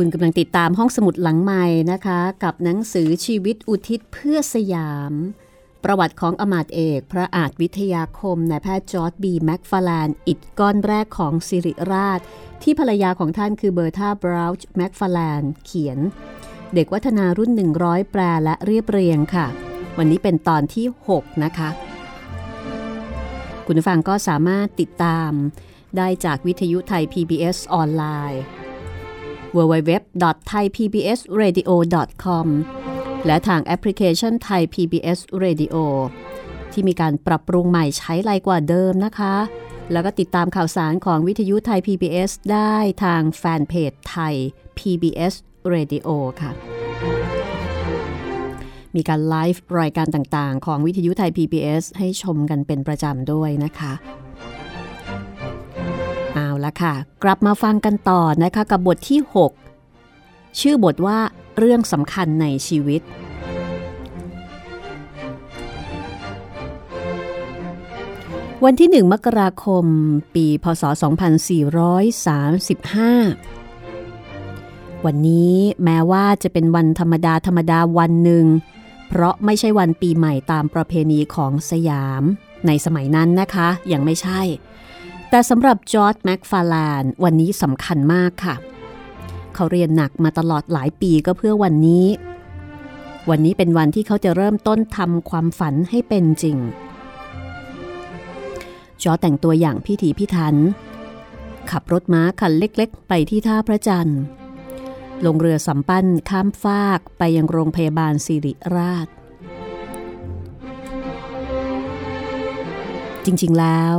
[0.05, 5.12] คุณกำลังติดตามห้องสมุดหลังใหม่นะคะ กับหนังสือชีวิตอุทิศเพื่อสยาม
[5.85, 12.21] ประวัติของอำมาตย์เอก พระอาจวิทยาคมนายแพทย์จอร์จบีแม็กฟาแลนอิฐก้อนแรกของศิริราช
[12.62, 15.99] ที่ภรรยาของท่านคือเบอร์ธาบราวช์แม็กฟาแลนเขียน
[16.75, 17.51] เด็กวัฒนารุ่น
[17.83, 19.47] 100 แปลและเรียบเรียงค่ะ
[19.99, 20.87] วันนี้เป็นตอนที่
[21.17, 21.71] 6 นะคะ
[23.67, 25.31] คุณผู้ฟังก็สามารถติดตาม
[25.97, 28.43] ได้จากวิทยุไทย PBS ออนไลน์
[29.57, 32.47] www.thaipbsradio.com
[33.27, 35.77] และทางแอปพลิเคชันไทย PBS Radio
[36.73, 39.35] ที่มีการปรับปรุงใหม่ใช้ไลกว่าเดิมนะคะ
[39.93, 44.35] แล้วก็ติดตามข่าวสารของวิทยุไทย PBS ได้ทางแฟนเพจไทย
[44.79, 45.35] PBS
[45.73, 46.09] Radio
[46.41, 46.51] ค่ะ
[48.97, 53.93] มีการไลฟ์รายการต่างๆ ของวิทยุไทย PBS ให้ชมกันเป็นประจำด้วยนะคะ
[56.64, 59.20] ละค่ะ กลับมาฟังกันต่อนะคะกับบทที่
[59.90, 61.18] 6 ชื่อบทว่า
[61.59, 63.03] เรื่องสำคัญในชีวิต
[68.64, 69.85] วันที่1มกราคม
[70.35, 71.05] ปีพศ 2435
[75.05, 78.46] วันนี้แม้ว่าจะเป็นวันธรรมดาธรรมดาวันหนึ่ง
[79.09, 82.22] เพราะไม่ใช่วันปีใหม่ตามประเพณีของสยาม
[82.66, 84.40] ในสมัยนั้นนะคะ ยังไม่ใช่
[85.35, 88.55] แต่สำหรับจอร์ดแม็กฟาแลนวันนี้สำคัญมากค่ะ
[89.55, 92.07] เขาเรียนหนักมาตลอดหลายปีก็เพื่อวันนี้
[93.31, 96.57] วันนี้เป็นวันที่เขาจะเริ่มต้นทำความฝันให้เป็นจริง
[99.03, 100.57] จอร์จแต่งตัวอย่างพิถีพิถัน
[101.71, 104.21] ขับรถม้าคันเล็กๆ ไปที่ท่าพระจันทร์
[105.25, 109.09] ลงเรือสำปั้นข้ามฟากไปยังโรงพยาบาลสิริราช
[113.25, 113.99] จริงๆ แล้ว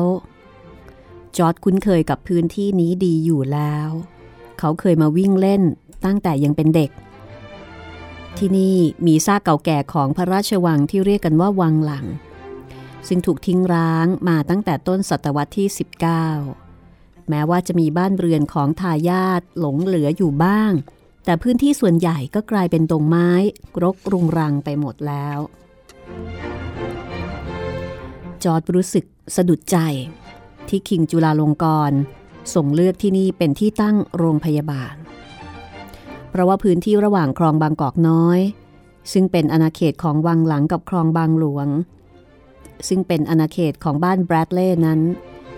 [1.37, 3.89] จอร์ดคุ้นเคยกับพื้นที่นี้ดีอยู่แล้ว
[4.59, 5.63] เขาเคยมาวิ่งเล่น
[6.05, 6.91] ตั้งแต่ยังเป็นเด็ก
[8.37, 12.05] ที่นี่มีซากเก่าแก่ของพระราชวังที่เรียกกันว่าวังหลัง
[13.07, 15.67] ซึ่งถูกทิ้งร้างมาตั้งแต่ต้นศตวรรษที่
[16.47, 20.71] 19 แม้ว่าจะมีบ้านเรือนของทายาทหลงเหลืออยู่บ้าง
[21.25, 23.29] แต่พื้นที่ส่วนใหญ่ก็กลายเป็นตรงไม้
[23.83, 25.37] รกรุงรังไปหมดแล้ว
[28.43, 29.77] จอร์ดรู้สึกสะดุดใจ
[30.69, 31.97] ที่คิงจุลาลงกรณ์
[32.53, 34.95] ส่งเลือกที่นี่เป็นที่ตั้งโรงพยาบาล
[36.29, 38.39] เพราะว่าพื้นที่ระหว่างคลองบางกอกน้อย
[39.13, 41.67] ซึ่งเป็นอาณาเขตของวังหลังกับคลองบางหลวง
[42.87, 45.01] ซึ่งเป็นอาณาเขตของบ้านแบรดเล่นั้น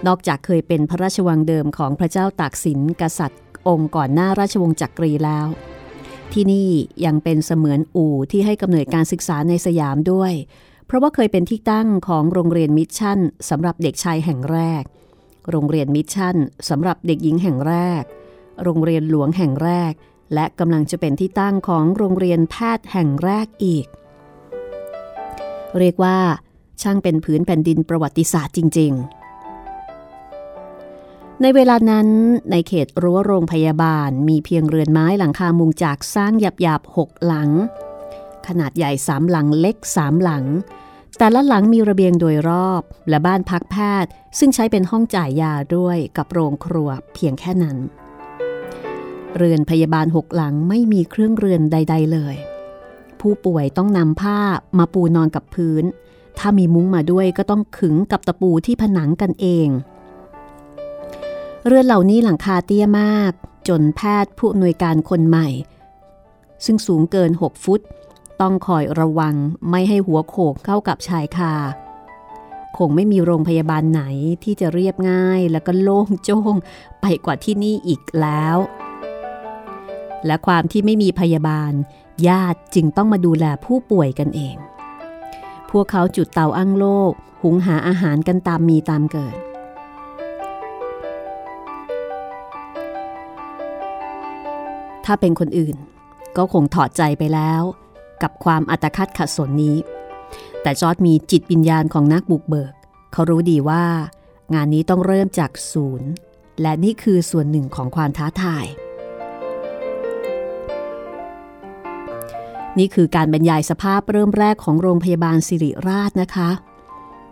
[0.08, 5.48] นอกจากเคยเป็นพระราชวังเดิมของพระเจ้าตากสินกษัตริย์ องค์ก่อนหน้าราชวงศ์จักรีแล้ว
[6.34, 6.70] ที่นี่
[7.06, 10.34] ยังเป็นเสมือนอู่ที่ให้กำเนิดการศึกษาในสยามด้วย
[10.86, 13.20] เพราะว่าเคยเป็นที่ตั้งของโรงเรียนมิชชั่น
[13.50, 14.84] สำหรับเด็กชายแห่งแรก
[15.52, 16.36] โรงเรียนมิชชั่น
[16.70, 18.04] สำหรับเด็กหญิงแห่งแรก
[18.64, 19.94] โรงเรียนหลวงแห่งแรก
[20.34, 23.86] และกำลังจะเป็นที่ตั้งของโรงเรียนแพทย์แห่งแรกอีก
[25.80, 26.18] เรียกว่า
[26.82, 28.92] ช่างเป็นผืนแผ่นดินประวัติศาสตร์จริง
[30.58, 32.08] ๆ ในเวลานั้น
[32.52, 37.50] ในเขตรั้วโรงพยาบาลมีเพียงเรือนไม้หลังคามุงจากสร้างหยาบๆหกหลัง
[38.48, 40.46] ขนาดใหญ่สามหลังเล็กสามหลัง
[41.18, 47.78] แต่ละหลังมีระเบียงโดยรอบและบ้านพักแพทย์ ซึ่งใช้เป็นห้องจ่ายยาด้วยกับโรงครัวเพียงแค่นั้น
[49.38, 52.36] เรือนพยาบาลหกหลังไม่มีเครื่องเรือนใด ๆ เลย
[53.20, 54.40] ผู้ป่วยต้องนำผ้า
[54.78, 55.84] มาปูนอนกับพื้น
[56.40, 59.68] ถ้ามีมุ้งมาด้วยก็ต้องขึงกับตะปูที่ผนังกันเอง
[61.66, 63.32] เรือนเหล่านี้หลังคาเตี้ยมาก
[63.68, 65.48] จนแพทย์ผู้อำนวยการคนใหม่
[66.66, 67.82] ซึ่งสูงเกิน 6 ฟุต
[68.42, 69.36] ต้องคอยระวัง
[69.70, 71.54] ไม่ให้หัวโขกเข้ากับชายคา
[72.78, 74.04] คงไม่มีโรงพยาบาลไหน
[74.44, 76.56] ที่จะเรียบง่ายแล้วก็โล่งโจ้ง
[77.02, 78.58] ไปกว่าที่นี่อีกแล้ว
[80.26, 81.74] และความที่ไม่มีพยาบาล
[82.28, 84.56] ญาติจึงต้องมาดูแลผู้ป่วยกันเอง
[85.72, 89.38] พวกเขาจุดเตาอั้งโลก หุงหาอาหารกันตามมีตามเกิด
[95.06, 95.76] ถ้าเป็นคนอื่น
[96.38, 97.64] ก็คงถอดใจไปแล้ว
[98.24, 99.78] กับความอัตคัดขัดสนนี้
[100.62, 102.74] แต่จอร์ดมีจิตวิญญาณของนักบุกเบิก
[103.14, 103.86] เขารู้ดีว่า
[104.54, 106.10] งานนี้ต้องเริ่มจากศูนย์
[106.62, 108.66] และนี่คือส่วนหนึ่งของความท้าทาย
[112.80, 116.50] นี่คือการบรรยายสภาพเริ่มแรกของโรงพยาบาลสิริราชนะคะ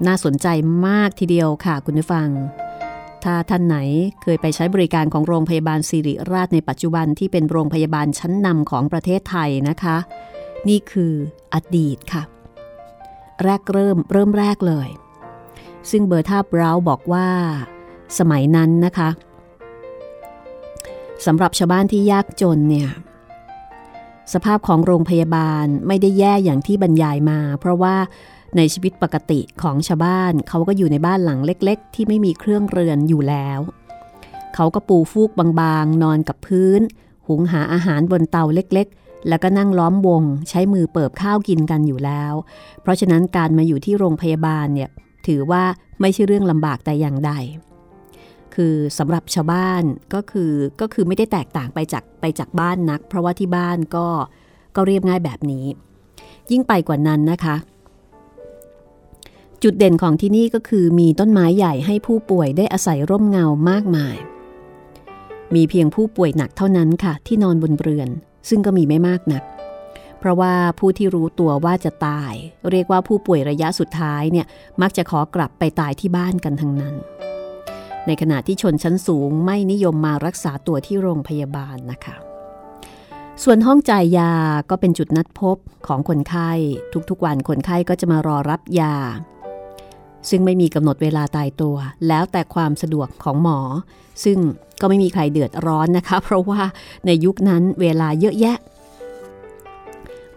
[0.05, 0.47] น่าสนใจ
[0.87, 2.29] มากทีเดียวค่ะคุณผู้ฟัง
[3.23, 3.77] ถ้าท่านไหน
[4.21, 9.97] เคยไปใช้บริการของโรงพยาบาลสิริราชในปัจจุบันที่เป็นโรงพยาบาลชั้นนำของประเทศไทยนะคะ
[10.69, 11.13] นี่คือ
[11.53, 12.23] อดีตค่ะ
[13.43, 14.89] แรกเริ่มเริ่มแรกเลย
[15.91, 17.27] ซึ่งเบอร์ท่าบราวบอกว่า
[18.19, 19.09] สมัยนั้นนะคะ
[21.25, 22.89] สำหรับชาวบ้านที่ยากจนเนี่ย
[24.33, 27.95] สภาพของโรงพยาบาลไม่ได้แย่อย่างที่บรรยายมา เพราะว่า
[28.57, 33.59] ในชีวิตปกติของชาวบ้าน เขาก็อยู่ในบ้านหลังเล็ก ๆ ที่ไม่มีเครื่องเรือนอยู่แล้ว
[34.55, 36.81] เขาก็ปูฟูกบางๆ นอนกับพื้น
[37.27, 42.33] หุงหาอาหารบนเตาเล็กๆ แล้วก็นั่งล้อมวงใช้มือเปิบข้าวกินกันอยู่แล้ว
[42.81, 44.89] เพราะฉะนั้นการมาอยู่ที่โรงพยาบาลเนี่ย
[45.27, 45.63] ถือว่า
[46.01, 47.31] ไม่ใช่เรื่องลำบากแต่อย่างใด
[48.55, 49.83] คือสำหรับชาวบ้าน
[50.13, 54.07] ก็คือก็คือไม่ได้แตกต่างไปจากไปจากบ้านนัก เพราะว่าที่บ้านก็
[54.75, 55.65] ก็เรียบง่ายแบบนี้
[56.51, 57.55] ยิ่งไปกว่านั้นนะคะ
[59.63, 64.17] จุดเด่นของที่นี่ก็คือมีต้นไม้ใหญ่ให้ผู้ป่วยได้อาศัยร่มเงามากมาย
[65.55, 68.09] มีเพียงผู้ป่วยหนักเท่านั้นค่ะที่นอนบนเรือน
[68.49, 69.43] ซึ่งก็มีไม่มากนัก
[70.19, 72.33] เพราะว่าผู้ที่รู้ตัวว่าจะตาย
[72.71, 74.45] เรียกว่าผู้ป่วยระยะสุดท้ายเนี่ย
[74.81, 76.95] มักจะขอกลับไปตายที่บ้านกันทั้งนั้น
[78.07, 82.15] ในขณะที่ชนชั้นสูงไม่นิยมมารักษาตัวที่โรงพยาบาลนะคะ
[83.43, 84.31] ส่วนห้องจ่ายยา
[84.69, 86.51] ก็เป็นจุดนัดพบของคนไข้
[87.09, 88.95] ทุกๆวันคนไข้ก็จะมารอรับยา
[90.29, 91.75] ซึ่งไม่มีกำหนดเวลาตายตัว
[92.07, 93.59] แล้วแต่ความสะดวกของหมอ
[94.23, 94.37] ซึ่ง
[94.81, 96.61] ก็ไม่มีใครเดือดร้อนนะคะ เพราะว่า
[97.05, 98.57] ในยุคนั้นเวลาเยอะแยะ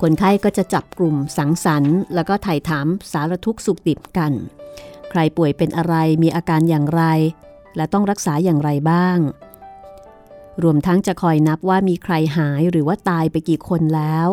[0.03, 4.33] คนไข้ก็จะจับกลุ่มสังสรรค์ แล้วก็ถ่ายถามสารทุกข์สุขดิบกัน
[5.11, 7.03] ใครป่วยเป็นอะไรมีอาการอย่างไร
[7.77, 9.19] และต้องรักษาอย่างไรบ้าง
[10.63, 14.29] รวมทั้งจะคอยนับว่ามีใครหายหรือว่าตายไปกี่คนแล้ว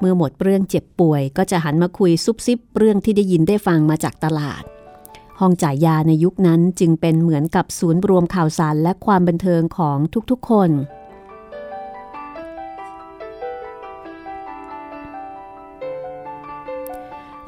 [0.00, 4.62] เมื่อหมดเรื่องเจ็บป่วย ก็จะหันมาคุยซุบซิบเรื่องที่ได้ยินได้ฟังมาจากตลาด
[5.40, 9.98] ห้องจ่ายยาในยุคนั้นจึงเป็นเหมือนกับศูนย์รวมข่าวสารและความบันเทิงของ
[10.30, 10.70] ทุกๆ คน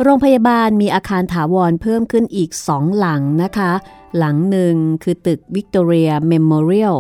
[0.03, 3.73] โรงพยาบาลมีอาคารถาวรเพิ่มขึ้นอีกสองหลังนะคะ
[4.19, 6.97] หลังหนึ่งคือตึก Victoria Memorial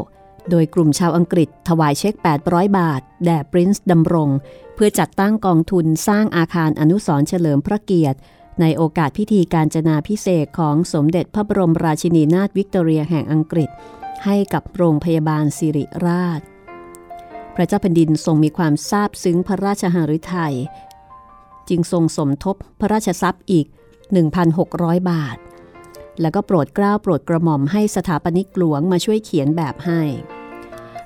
[0.50, 2.14] โดยกลุ่มชาวอังกฤษถวายเช็ค
[2.46, 4.28] 800 บาท แด่ Prince ดำรง
[4.74, 8.18] เพื่อจัดตั้งกองทุนสร้างอาคารอนุสรณ์เฉลิมพระเกียรติ
[8.60, 13.70] ในโอกาสพิธีกาญจนาภิเษกของสมเด็จพระบรมราชินีนาถวิกตอเรียแห่งอังกฤษ
[14.24, 16.40] ให้กับโรงพยาบาลศิริราช
[17.54, 20.54] พระเจ้าแผ่นดินทรงมีความซาบซึ้งพระราชหฤทัย
[21.68, 23.66] จึงทรงสมทบพระราชทรัพย์อีก
[24.42, 25.36] 1,600 บาท
[26.20, 30.00] แล้วก็โปรดเกล้าโปรดกระหม่อมให้สถาปนิกหลวงมาช่วยเขียนแบบให้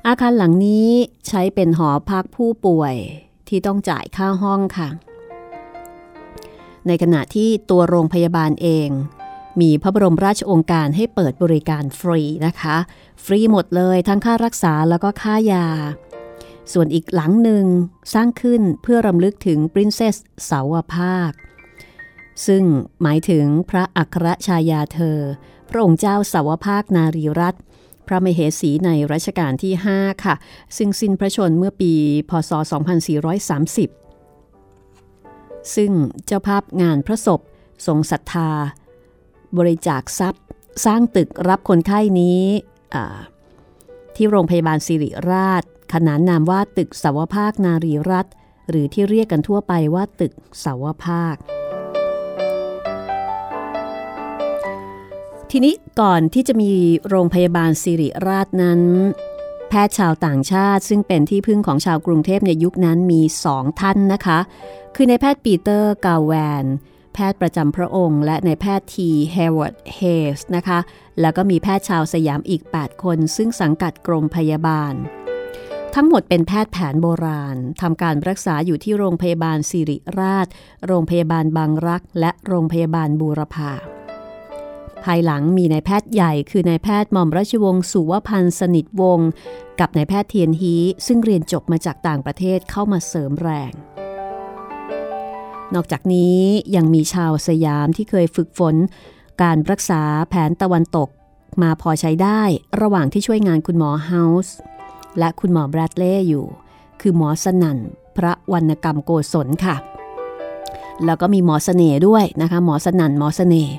[0.07, 0.91] อาคารหลังนี้
[1.29, 2.95] ใช้เป็นหอพักผู้ป่วย
[3.49, 4.89] ที่ต้องจ่ายค่าห้องค่ะ
[6.87, 8.89] ในขณะที่ตัวโรงพยาบาลเอง
[9.61, 12.77] มีพระบรมราชโองการให้เปิดบริการฟรีนะคะ
[13.25, 15.67] ฟรีหมดเลยทั้งค่ารักษาแล้วก็ค่ายา
[16.73, 17.65] ส่วนอีกหลังหนึ่ง
[18.15, 20.17] สร้างขึ้นเพื่อรำลึกถึงปรินเซส
[20.51, 21.31] สาวภาค
[22.47, 22.63] ซึ่ง
[23.03, 25.19] หมายถึงพระอัครชายาเธอ
[25.71, 27.63] พระองค์เจ้าสาวภาคนารีรัตน์
[28.07, 30.35] พระมเหสีในรัชกาลที่ 5 ค่ะ
[30.77, 31.93] ซึ่งสิ้นพระชนเมื่อปี
[32.31, 32.53] พศ
[34.53, 35.93] 2430 ซึ่ง
[36.27, 37.41] เจ้าภาพงานพระศพ
[37.87, 38.51] ทรงศรัทธา
[39.59, 40.45] บริจาคทรัพย์
[40.85, 42.43] สร้างตึกรับคนไข้นี้
[44.17, 45.63] ที่โรงพยาบาลสิริราช
[45.93, 48.27] ขนานนามว่าตึกเสาวภาคย์นารีรัตน์
[48.71, 51.37] หรือที่เรียกกันทั่วไปว่าตึกเสาวภาคย์
[55.51, 56.71] ทีนี้ก่อนที่จะมี
[57.09, 58.81] โรงพยาบาลศิริราชนั้น
[59.69, 64.39] แพทย์ชาวต่างชาติซึ่งเป็นที่พึ่งของชาวกรุงเทพในยุคนั้นมีสองท่านนะคะ
[64.95, 66.33] คือนายแพทย์ปีเตอร์กาแว
[66.63, 66.65] น
[67.15, 70.01] แพทย์ประจำพระองค์ และนายแพทย์ทีเฮเวิร์ดเฮ
[70.37, 70.79] สนะคะ
[71.21, 74.95] แล้วก็มีแพทย์ชาวสยามอีก 8 คน ซึ่งสังกัดกรมพยาบาล
[75.95, 80.47] ทั้งหมดเป็นแพทย์แผนโบราณทำการรักษาอยู่ที่โรงพยาบาลสิริราช
[80.87, 83.96] โรงพยาบาลบางรัก และโรงพยาบาลบูรพา
[85.07, 89.29] ภายหลังมีนายแพทย์ใหญ่คือนายแพทย์หม่อมราชวงศ์สุวพันธ์สนิทวงศ์
[89.81, 90.75] กับนายแพทย์เทียนฮี
[91.07, 93.73] ซึ่งเรียนจบมาจากต่างประเทศเข้ามาเสริมแรง
[95.75, 96.41] นอกจากนี้
[96.77, 98.75] ยังมีชาวสยามที่เคยฝึกฝน
[99.43, 101.09] การรักษาแผนตะวันตก
[101.63, 102.43] มาพอใช้ได้
[102.81, 104.55] ระหว่างที่ช่วยงานคุณหมอเฮาส์
[105.19, 106.47] และคุณหมอแบรดเลย์อยู่
[107.01, 107.79] คือหมอสนั่น
[108.17, 109.77] พระวรรณกรรมโกศลค่ะ
[111.05, 113.75] แล้วก็มีหมอเสน่ห์ด้วยนะคะ หมอสนั่นหมอเสน่ห์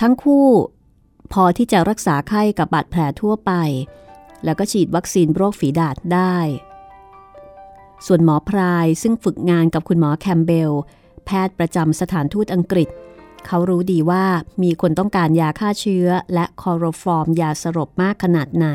[0.00, 0.48] ทั้งคู่
[1.32, 3.52] พอที่จะรักษาไข้กับบาดแผลทั่วไป
[4.44, 6.36] แล้วก็ฉีดวัคซีนโรคฝีดาษได้
[8.06, 10.72] ส่วนหมอพรายซึ่งฝึกงานกับคุณหมอแคมเบล
[11.26, 12.88] แพทย์ประจำสถานทูตอังกฤษ
[13.46, 14.24] เขารู้ดีว่า
[14.62, 18.68] มีคนต้องการยาฆ่าเชื้อ และคอโรฟอร์มยาสลบมากขนาดไหน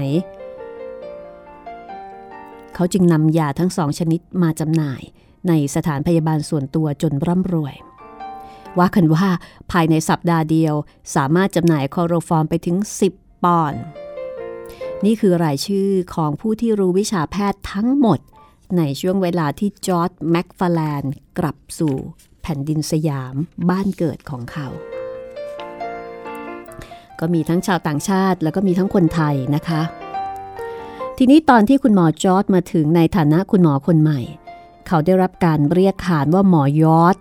[2.75, 5.01] เขาจึงนำยาทั้งสองชนิดมาจำหน่าย
[5.47, 7.75] ในสถานพยาบาลส่วนตัวจนร่ำรวย
[8.77, 9.27] ว่ากันว่า
[9.71, 10.73] ภายในสัปดาห์เดียว
[11.15, 12.77] สามารถจำหน่ายคอโรฟอร์มไปถึง
[13.11, 13.81] 10 ปอนด์
[15.05, 18.19] นี่คือรายชื่อของผู้ที่รู้วิชาแพทย์ทั้งหมด
[18.77, 21.03] ในช่วงเวลาที่จอร์จแม็กฟาแลน
[21.37, 21.95] กลับสู่
[22.41, 23.35] แผ่นดินสยาม
[23.69, 24.67] บ้านเกิดของเขา
[27.19, 29.81] ก็มีทั้งชาวต่างชาติแล้วก็มีทั้งคนไทยนะคะ
[31.17, 34.19] ทีนี้ตอนที่คุณหมอจอร์จมาถึงในฐานะคุณหมอคนใหม่
[34.87, 37.17] เขาได้รับการเรียกขานว่าหมอยอร์ด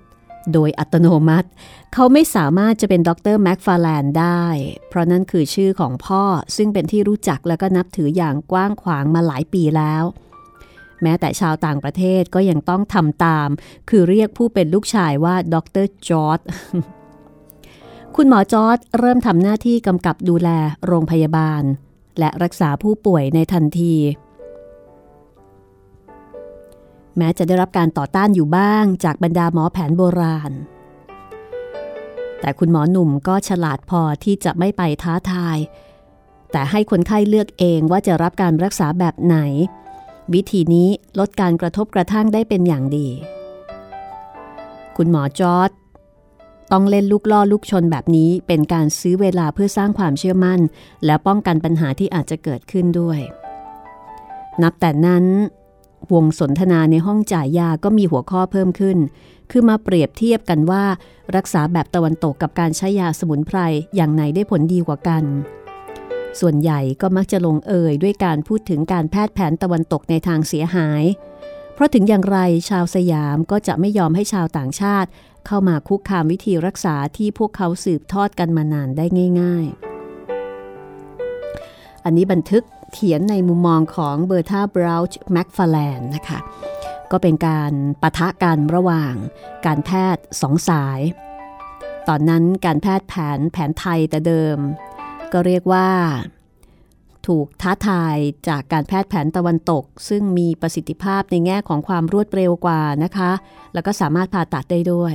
[0.53, 1.49] โดยอัตโนมัติ
[1.95, 4.45] เขาไม่สามารถจะเป็นด็อกเตอร์แม็กฟาแลนได้
[4.89, 6.23] เพราะนั่นคือชื่อของพ่อ
[6.57, 10.05] ซึ่งเป็นที่รู้จักและก็นับถืออย่างกว้างขวางมาหลายปีแล้ว
[11.03, 13.49] แม้แต่ชาวต่างประเทศก็ยังต้องทำตาม
[13.89, 16.41] คือเรียกผู้เป็นลูกชายว่าด็อกเตอร์จอร์จ
[18.17, 20.49] คุณหมอจอร์จเริ่มทำหน้าที่กำกับดูแล
[20.87, 21.63] โรงพยาบาล
[22.19, 23.95] และรักษาผู้ป่วยในทันที
[27.19, 30.53] แม้จะได้รับการต่อต้านอยู่บ้างจากบรรดาหมอแผนโบราณ
[32.41, 35.59] แต่คุณหมอหนุ่มก็ฉลาดพอที่จะไม่ไปท้าทาย
[36.53, 39.37] แต่ให้คนไข้เลือกเองว่าจะรับการรักษาแบบไหน
[40.35, 40.89] วิธีนี้
[41.19, 43.09] ลดการกระทบกระทั่งได้เป็นอย่างดี
[44.97, 45.71] คุณหมอจอร์ด
[46.73, 50.61] ต้องเล่นลูกล่อลูกชนแบบนี้เป็นการซื้อเวลาเพื่อสร้างความเชื่อมั่น
[51.05, 53.21] และป้องกันปัญหาที่อาจจะเกิดขึ้นด้วย
[54.63, 55.25] นับแต่นั้น
[56.13, 58.99] วงสนทนาในห้องจ่ายยาก็มีหัวข้อเพิ่มขึ้น
[59.51, 60.85] คือมาเปรียบเทียบกันว่า
[61.37, 63.59] รักษาแบบตะวันตกกับการใช้ยาสมุนไพร
[63.97, 65.25] อย่างไหนได้ผลดีกว่ากัน
[66.41, 71.03] ส่วนใหญ่ก็มักจะลงเอยด้วยการพูดถึงการแพทย์แผนตะวันตกในทางเสียหาย
[71.75, 72.39] เพราะถึงอย่างไร
[72.69, 75.09] ชาวสยามก็จะไม่ยอมให้ชาวต่างชาติ
[75.47, 79.07] เข้ามาคุกคามวิธีรักษาที่พวกเขาสืบทอดกันมานานได้
[79.41, 79.77] ง่าย ๆ
[82.05, 86.39] อันนี้บันทึก เขียนในมุมมองของเบอร์ธาบราวช์แม็กฟาแลนนะคะ
[87.11, 87.73] ก็เป็นการ
[88.03, 89.15] ปะทะกันระหว่าง
[89.67, 91.01] การแพทย์สองสาย
[92.09, 94.59] ตอนนั้นการแพทย์แผนแผนไทยแต่เดิม
[95.33, 95.89] ก็เรียกว่า
[97.27, 98.17] ถูกท้าทาย
[98.49, 103.31] จากการแพทย์แผนตะวันตก ซึ่งมีประสิทธิภาพในแง่ของความรวดเร็วกว่านะคะ
[103.75, 105.15] แล้วก็สามารถผ่าตัดได้ด้วย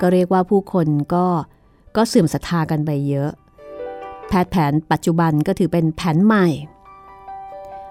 [0.00, 1.26] ก็เรียกว่าผู้คนก็
[1.96, 3.30] ก็เสื่อมศรัทธากันไปเยอะ
[4.30, 6.46] แพทย์แผนปัจจุบันก็ถือเป็นแผนใหม่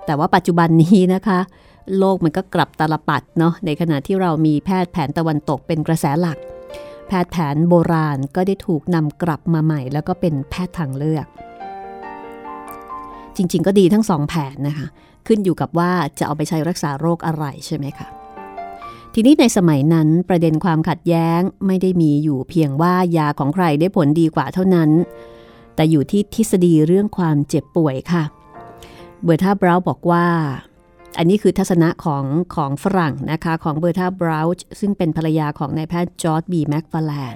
[0.06, 1.40] แต่ว่าปัจจุบันนี้นะคะ
[1.98, 6.38] โลกมันก็กลับตลปัดเนาะในขณะที่เรามีแพทย์แผนตะวันตกเป็นกระแสหลัก
[7.08, 11.28] แพทย์แผนโบราณก็ได้ถูกนำกลับมาใหม่ แล้วก็เป็นแพทย์ทางเลือก
[13.36, 14.88] จริง ๆ ก็ดีทั้งสองแผนนะคะ
[15.28, 18.08] ขึ้นอยู่กับว่าจะเอาไปใช้รักษาโรคอะไรใช่ไหมคะ
[19.14, 24.90] ทีนี้ในสมัยนั้นประเด็นความขัดแย้งไม่ได้มีอยู่เพียงว่ายาของใครได้ผลดีกว่าเท่านั้น
[25.80, 28.24] แต่อยู่ที่ทฤษฎีเรื่องความเจ็บป่วยค่ะ
[29.24, 30.28] เบอร์ธาบราวบอกว่า
[31.18, 32.26] อันนี้คือทัศนะของ
[32.56, 34.48] ของฝรั่งนะคะ ของเบอร์ธาบราว
[34.80, 37.36] ซึ่งเป็นภรรยาของนายแพทย์จอร์ดบีแม็กฟาแลน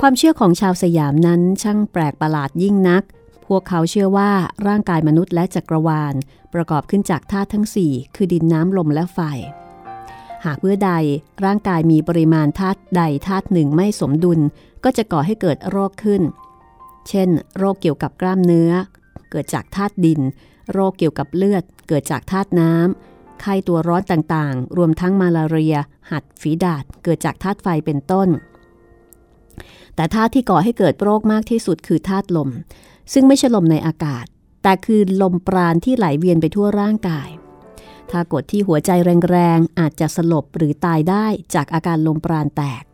[0.00, 3.02] ความเชื่อของชาวสยามนั้นช่างแปลกประหลาดยิ่งนัก
[3.46, 4.30] พวกเขาเชื่อว่า
[4.66, 6.14] ร่างกายมนุษย์และจักรวาล
[6.54, 9.18] ประกอบขึ้นจากธาตุทั้ง 4 คือดินน้ำลมและไฟ
[10.44, 10.90] หากเมื่อใด
[11.44, 14.40] ร่างกายมีปริมาณธาตุใดธาตุหนึ่งไม่สมดุล
[14.84, 16.22] ก็จะก่อให้เกิดโรคขึ้น
[17.08, 17.28] เช่น
[17.58, 18.70] โรคเกี่ยวกับกล้ามเนื้อ
[19.30, 20.20] เกิดจากธาตุดิน
[20.72, 25.76] โรคเกี่ยวกับเลือด เกิดจากธาตุน้ำไข้ตัวร้อนต่างๆ รวมทั้งมาลาเรีย
[26.10, 28.28] หัดฝีดาษเกิดจากธาตุไฟเป็นต้น
[29.94, 32.50] แต่ธาตุที่ก่อให้เกิดโรคมากที่สุดคือธาตุลม
[33.12, 34.24] ซึ่งไม่ใช่ลมในอากาศ
[34.62, 37.28] แต่คือลมปราณที่ไหลเวียนไปทั่วร่างกาย
[38.10, 38.90] ถ้ากดที่หัวใจ
[39.30, 42.84] แรงๆอาจจะสลบหรือตายได้จากอาการลมปราณแตก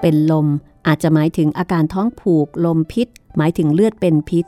[0.00, 0.46] เป็นลม
[0.86, 3.06] อาจจะหมายถึงอาการท้องผูก ลมพิษ
[3.36, 4.44] หมายถึงเลือดเป็นพิษ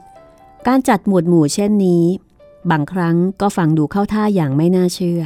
[0.66, 2.04] การจัดหมวดหมู่เช่นนี้
[2.70, 5.22] บางครั้งก็ฟังดูเข้าท่าอย่างไม่น่าเชื่อ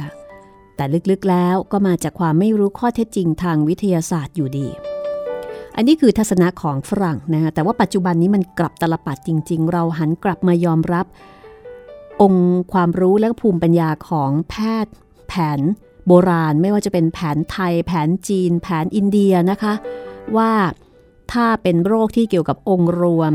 [0.75, 4.67] แต่ลึกๆแล้วก็มาจากความไม่รู้ข้อเท็จจริงทางวิทยาศาสตร์อยู่ดี
[5.75, 11.05] อันนี้คือทัศนะของฝรั่งนะคะแต่ว่าปัจจุบันนี้มันกลับตลปัดจริง ๆ เราหันกลับมายอมรับ
[12.21, 14.93] องค์ความรู้และภูมิปัญญาของแพทย์
[15.27, 15.59] แผน
[16.07, 19.73] โบราณ ไม่ว่าจะเป็นแผนไทย แผนจีน แผนอินเดียนะคะ
[20.37, 20.51] ว่า
[21.33, 23.33] ถ้าเป็นโรคที่เกี่ยวกับองค์รวม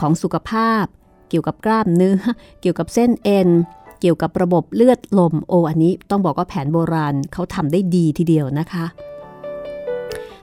[0.00, 0.84] ของสุขภาพ
[1.28, 2.20] เกี่ยวกับกล้ามเนื้อ
[2.60, 3.48] เกี่ยวกับเส้นเอ็น
[4.00, 8.86] เกี่ยวกับระบบเลือดลมโอ อันนี้ต้องบอกว่าแผนโบราณเขาทำได้ดีทีเดียวนะคะ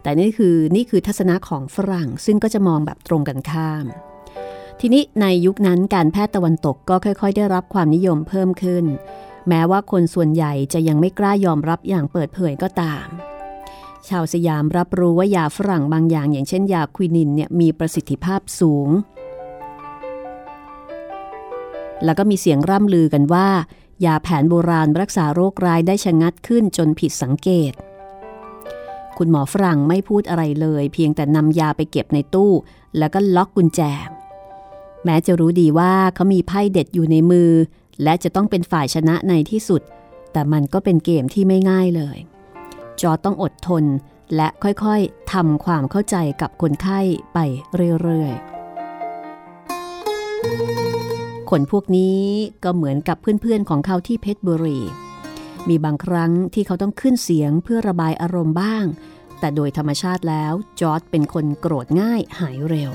[0.02, 3.86] แต่นี่คือนี่คือทัศนะของฝรั่งซึ่งก็จะมองแบบตรงกันข้าม
[4.80, 8.86] ทีนี้ในยุคนั้นการแพทย์ตะวันตกก็ค่อยๆ ได้รับความนิยมเพิ่มขึ้น
[9.50, 13.08] แม้ว่าคนส่วนใหญ่จะยังไม่กล้ายอมรับอย่างเปิดเผยก็ตาม
[14.10, 18.90] ชาวสยามรับรู้ว่ายาฝรั่งบางอย่าง อย่างเช่นยาควินินเนี่ยมีประสิทธิภาพสูง
[22.04, 23.48] แล้วก็มีเสียงร่ำลือกันว่า
[24.06, 27.74] ยาแผนโบราณรักษาโรคร้ายได้ชะงัดขึ้นจนผิดสังเกต
[29.18, 32.52] คุณหมอฝรั่งไม่พูดอะไรเลย เพียงแต่นำยาไปเก็บในตู้
[32.98, 33.82] แล้วก็ล็อกกุญแจ
[35.06, 37.52] แม้จะรู้ดีว่าเขามีไพ่เด็ดอยู่ในมือ
[38.04, 39.82] และจะต้องเป็นฝ่ายชนะในที่สุด
[40.32, 42.18] แต่มันก็เป็นเกมที่ไม่ง่ายเลย
[43.02, 43.84] จอต้องอดทน
[44.36, 47.00] และค่อยๆทำความเข้าใจกับคนไข้
[47.34, 47.40] ไป
[48.02, 48.46] เรื่อยๆ
[51.50, 52.20] คนพวกนี้
[52.64, 54.80] ก็เหมือนกับเพื่อนๆของเขาที่เพชรบุรี
[55.70, 58.86] มีบางครั้งที่เขาต้องขึ้นเสียงเพื่อระบายอารมณ์บ้าง
[59.40, 62.92] แต่โดยธรรมชาติแล้วจอร์ดเป็นคนโกรธง่ายหายเร็ว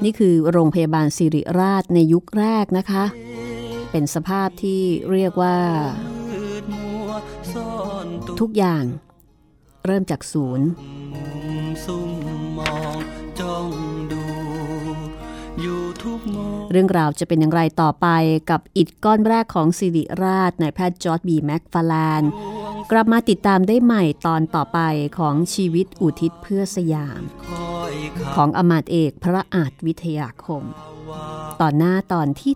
[0.00, 3.04] นนี่คือโรงพยาบาลสิริราชในยุคแรกนะคะ
[3.90, 4.82] เป็นสภาพที่
[5.12, 5.58] เรียกว่า
[6.30, 7.08] มืดมัว
[7.52, 7.72] ซ่อ
[8.04, 8.84] นตัวทุกอย่าง
[9.86, 10.68] เริ่มจากศูนย์
[11.84, 12.10] ซุ่ม
[12.58, 12.96] มอง
[13.40, 13.70] จ้อง
[14.12, 14.24] ดู
[15.60, 18.06] อยู่ทุกโมง เรื่องราวจะเป็นอย่างไรต่อไป
[18.50, 22.22] กับอิฐก้อนแรกของสิริราชนายแพทย์จอร์ดบีแม็กฟาแลน
[22.90, 24.78] กลับมาติดตามได้ใหม่ตอนต่อไป
[25.18, 27.22] ของชีวิตอุทิศเพื่อสยาม
[28.34, 30.62] ของอมาตเอกพระอาจวิทยาคม
[31.60, 32.54] ตอนหน้าตอนที่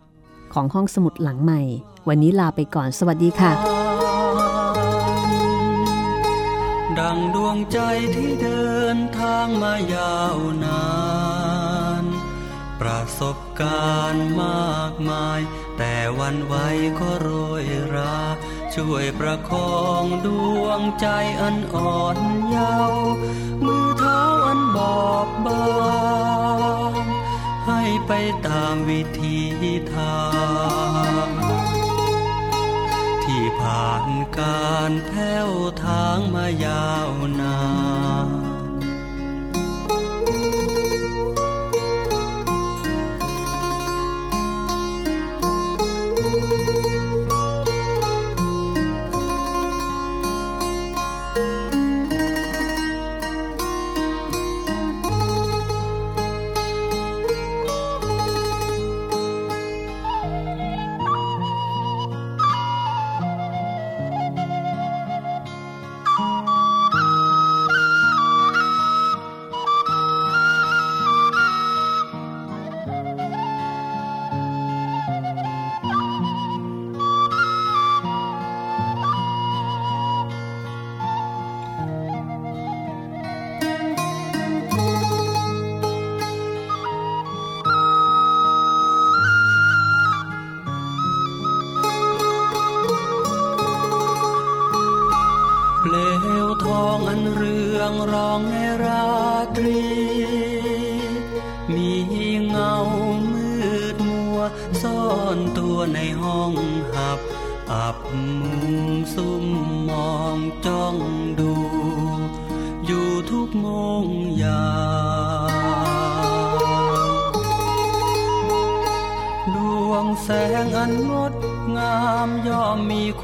[0.00, 1.60] 7 ของห้องสมุดหลังใหม่
[2.08, 3.52] วันนี้ลาไปก่อนสวัสดีค่ะ
[6.98, 7.78] ดังดวงใจ
[8.14, 10.80] ที่เดินทางมายาวนา
[11.36, 11.37] น
[12.80, 15.40] ประสบการณ์มากมาย
[15.78, 16.54] แต่วันไหว
[17.00, 17.28] ก็โร
[17.64, 18.18] ยรา
[18.74, 20.28] ช่วยประคองด
[20.62, 21.06] วงใจ
[21.40, 22.18] อันอ่อน
[22.48, 23.12] เยาว์
[23.64, 25.66] มือเท้าอันบอบบา
[26.90, 26.92] ง
[27.66, 28.12] ให้ไป
[28.46, 29.38] ตามวิธี
[29.94, 30.22] ทา
[31.24, 31.28] ง
[33.24, 34.04] ที่ผ่าน
[34.38, 35.50] การแผ้ว
[35.84, 37.10] ทางมายาว
[37.40, 37.58] นา
[38.26, 38.37] น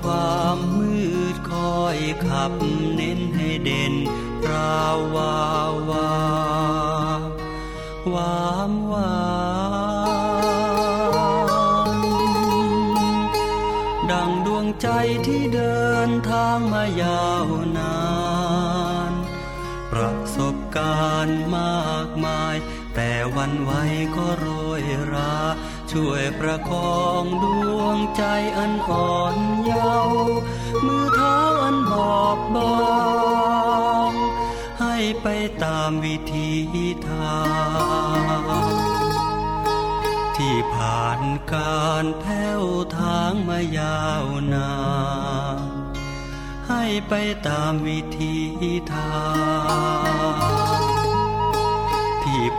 [0.00, 0.96] ความมื
[1.34, 2.52] ดคอยขับ
[2.94, 3.94] เน้นให้เด่น
[4.50, 4.82] รา
[5.14, 5.34] วา
[5.90, 6.10] วา
[8.14, 9.24] วามวา
[10.18, 11.90] ม
[14.10, 14.88] ดังดวงใจ
[15.26, 17.46] ที่เดินทางมายาว
[17.78, 17.98] นา
[19.10, 19.12] น
[19.92, 22.56] ประสบการณ์มากมาย
[22.94, 23.72] แต่วันไหว
[24.16, 24.63] ก็รยรา
[25.98, 27.44] ช่วยประคองด
[27.78, 28.24] วงใจ
[28.58, 30.36] อันอ่อนเยาว์
[30.86, 32.76] มือเท้าอันบอบบา
[34.10, 34.12] ง
[34.80, 35.28] ให้ไป
[35.64, 36.50] ตามวิธี
[37.08, 37.38] ทา
[38.60, 38.64] ง
[40.36, 41.20] ที่ผ่าน
[41.52, 42.62] การแผ้ว
[42.98, 44.24] ทางมายาว
[44.54, 44.74] นา
[45.56, 45.58] น
[46.68, 47.14] ให้ไป
[47.48, 48.34] ตามวิธี
[48.92, 49.12] ทา
[50.60, 50.63] ง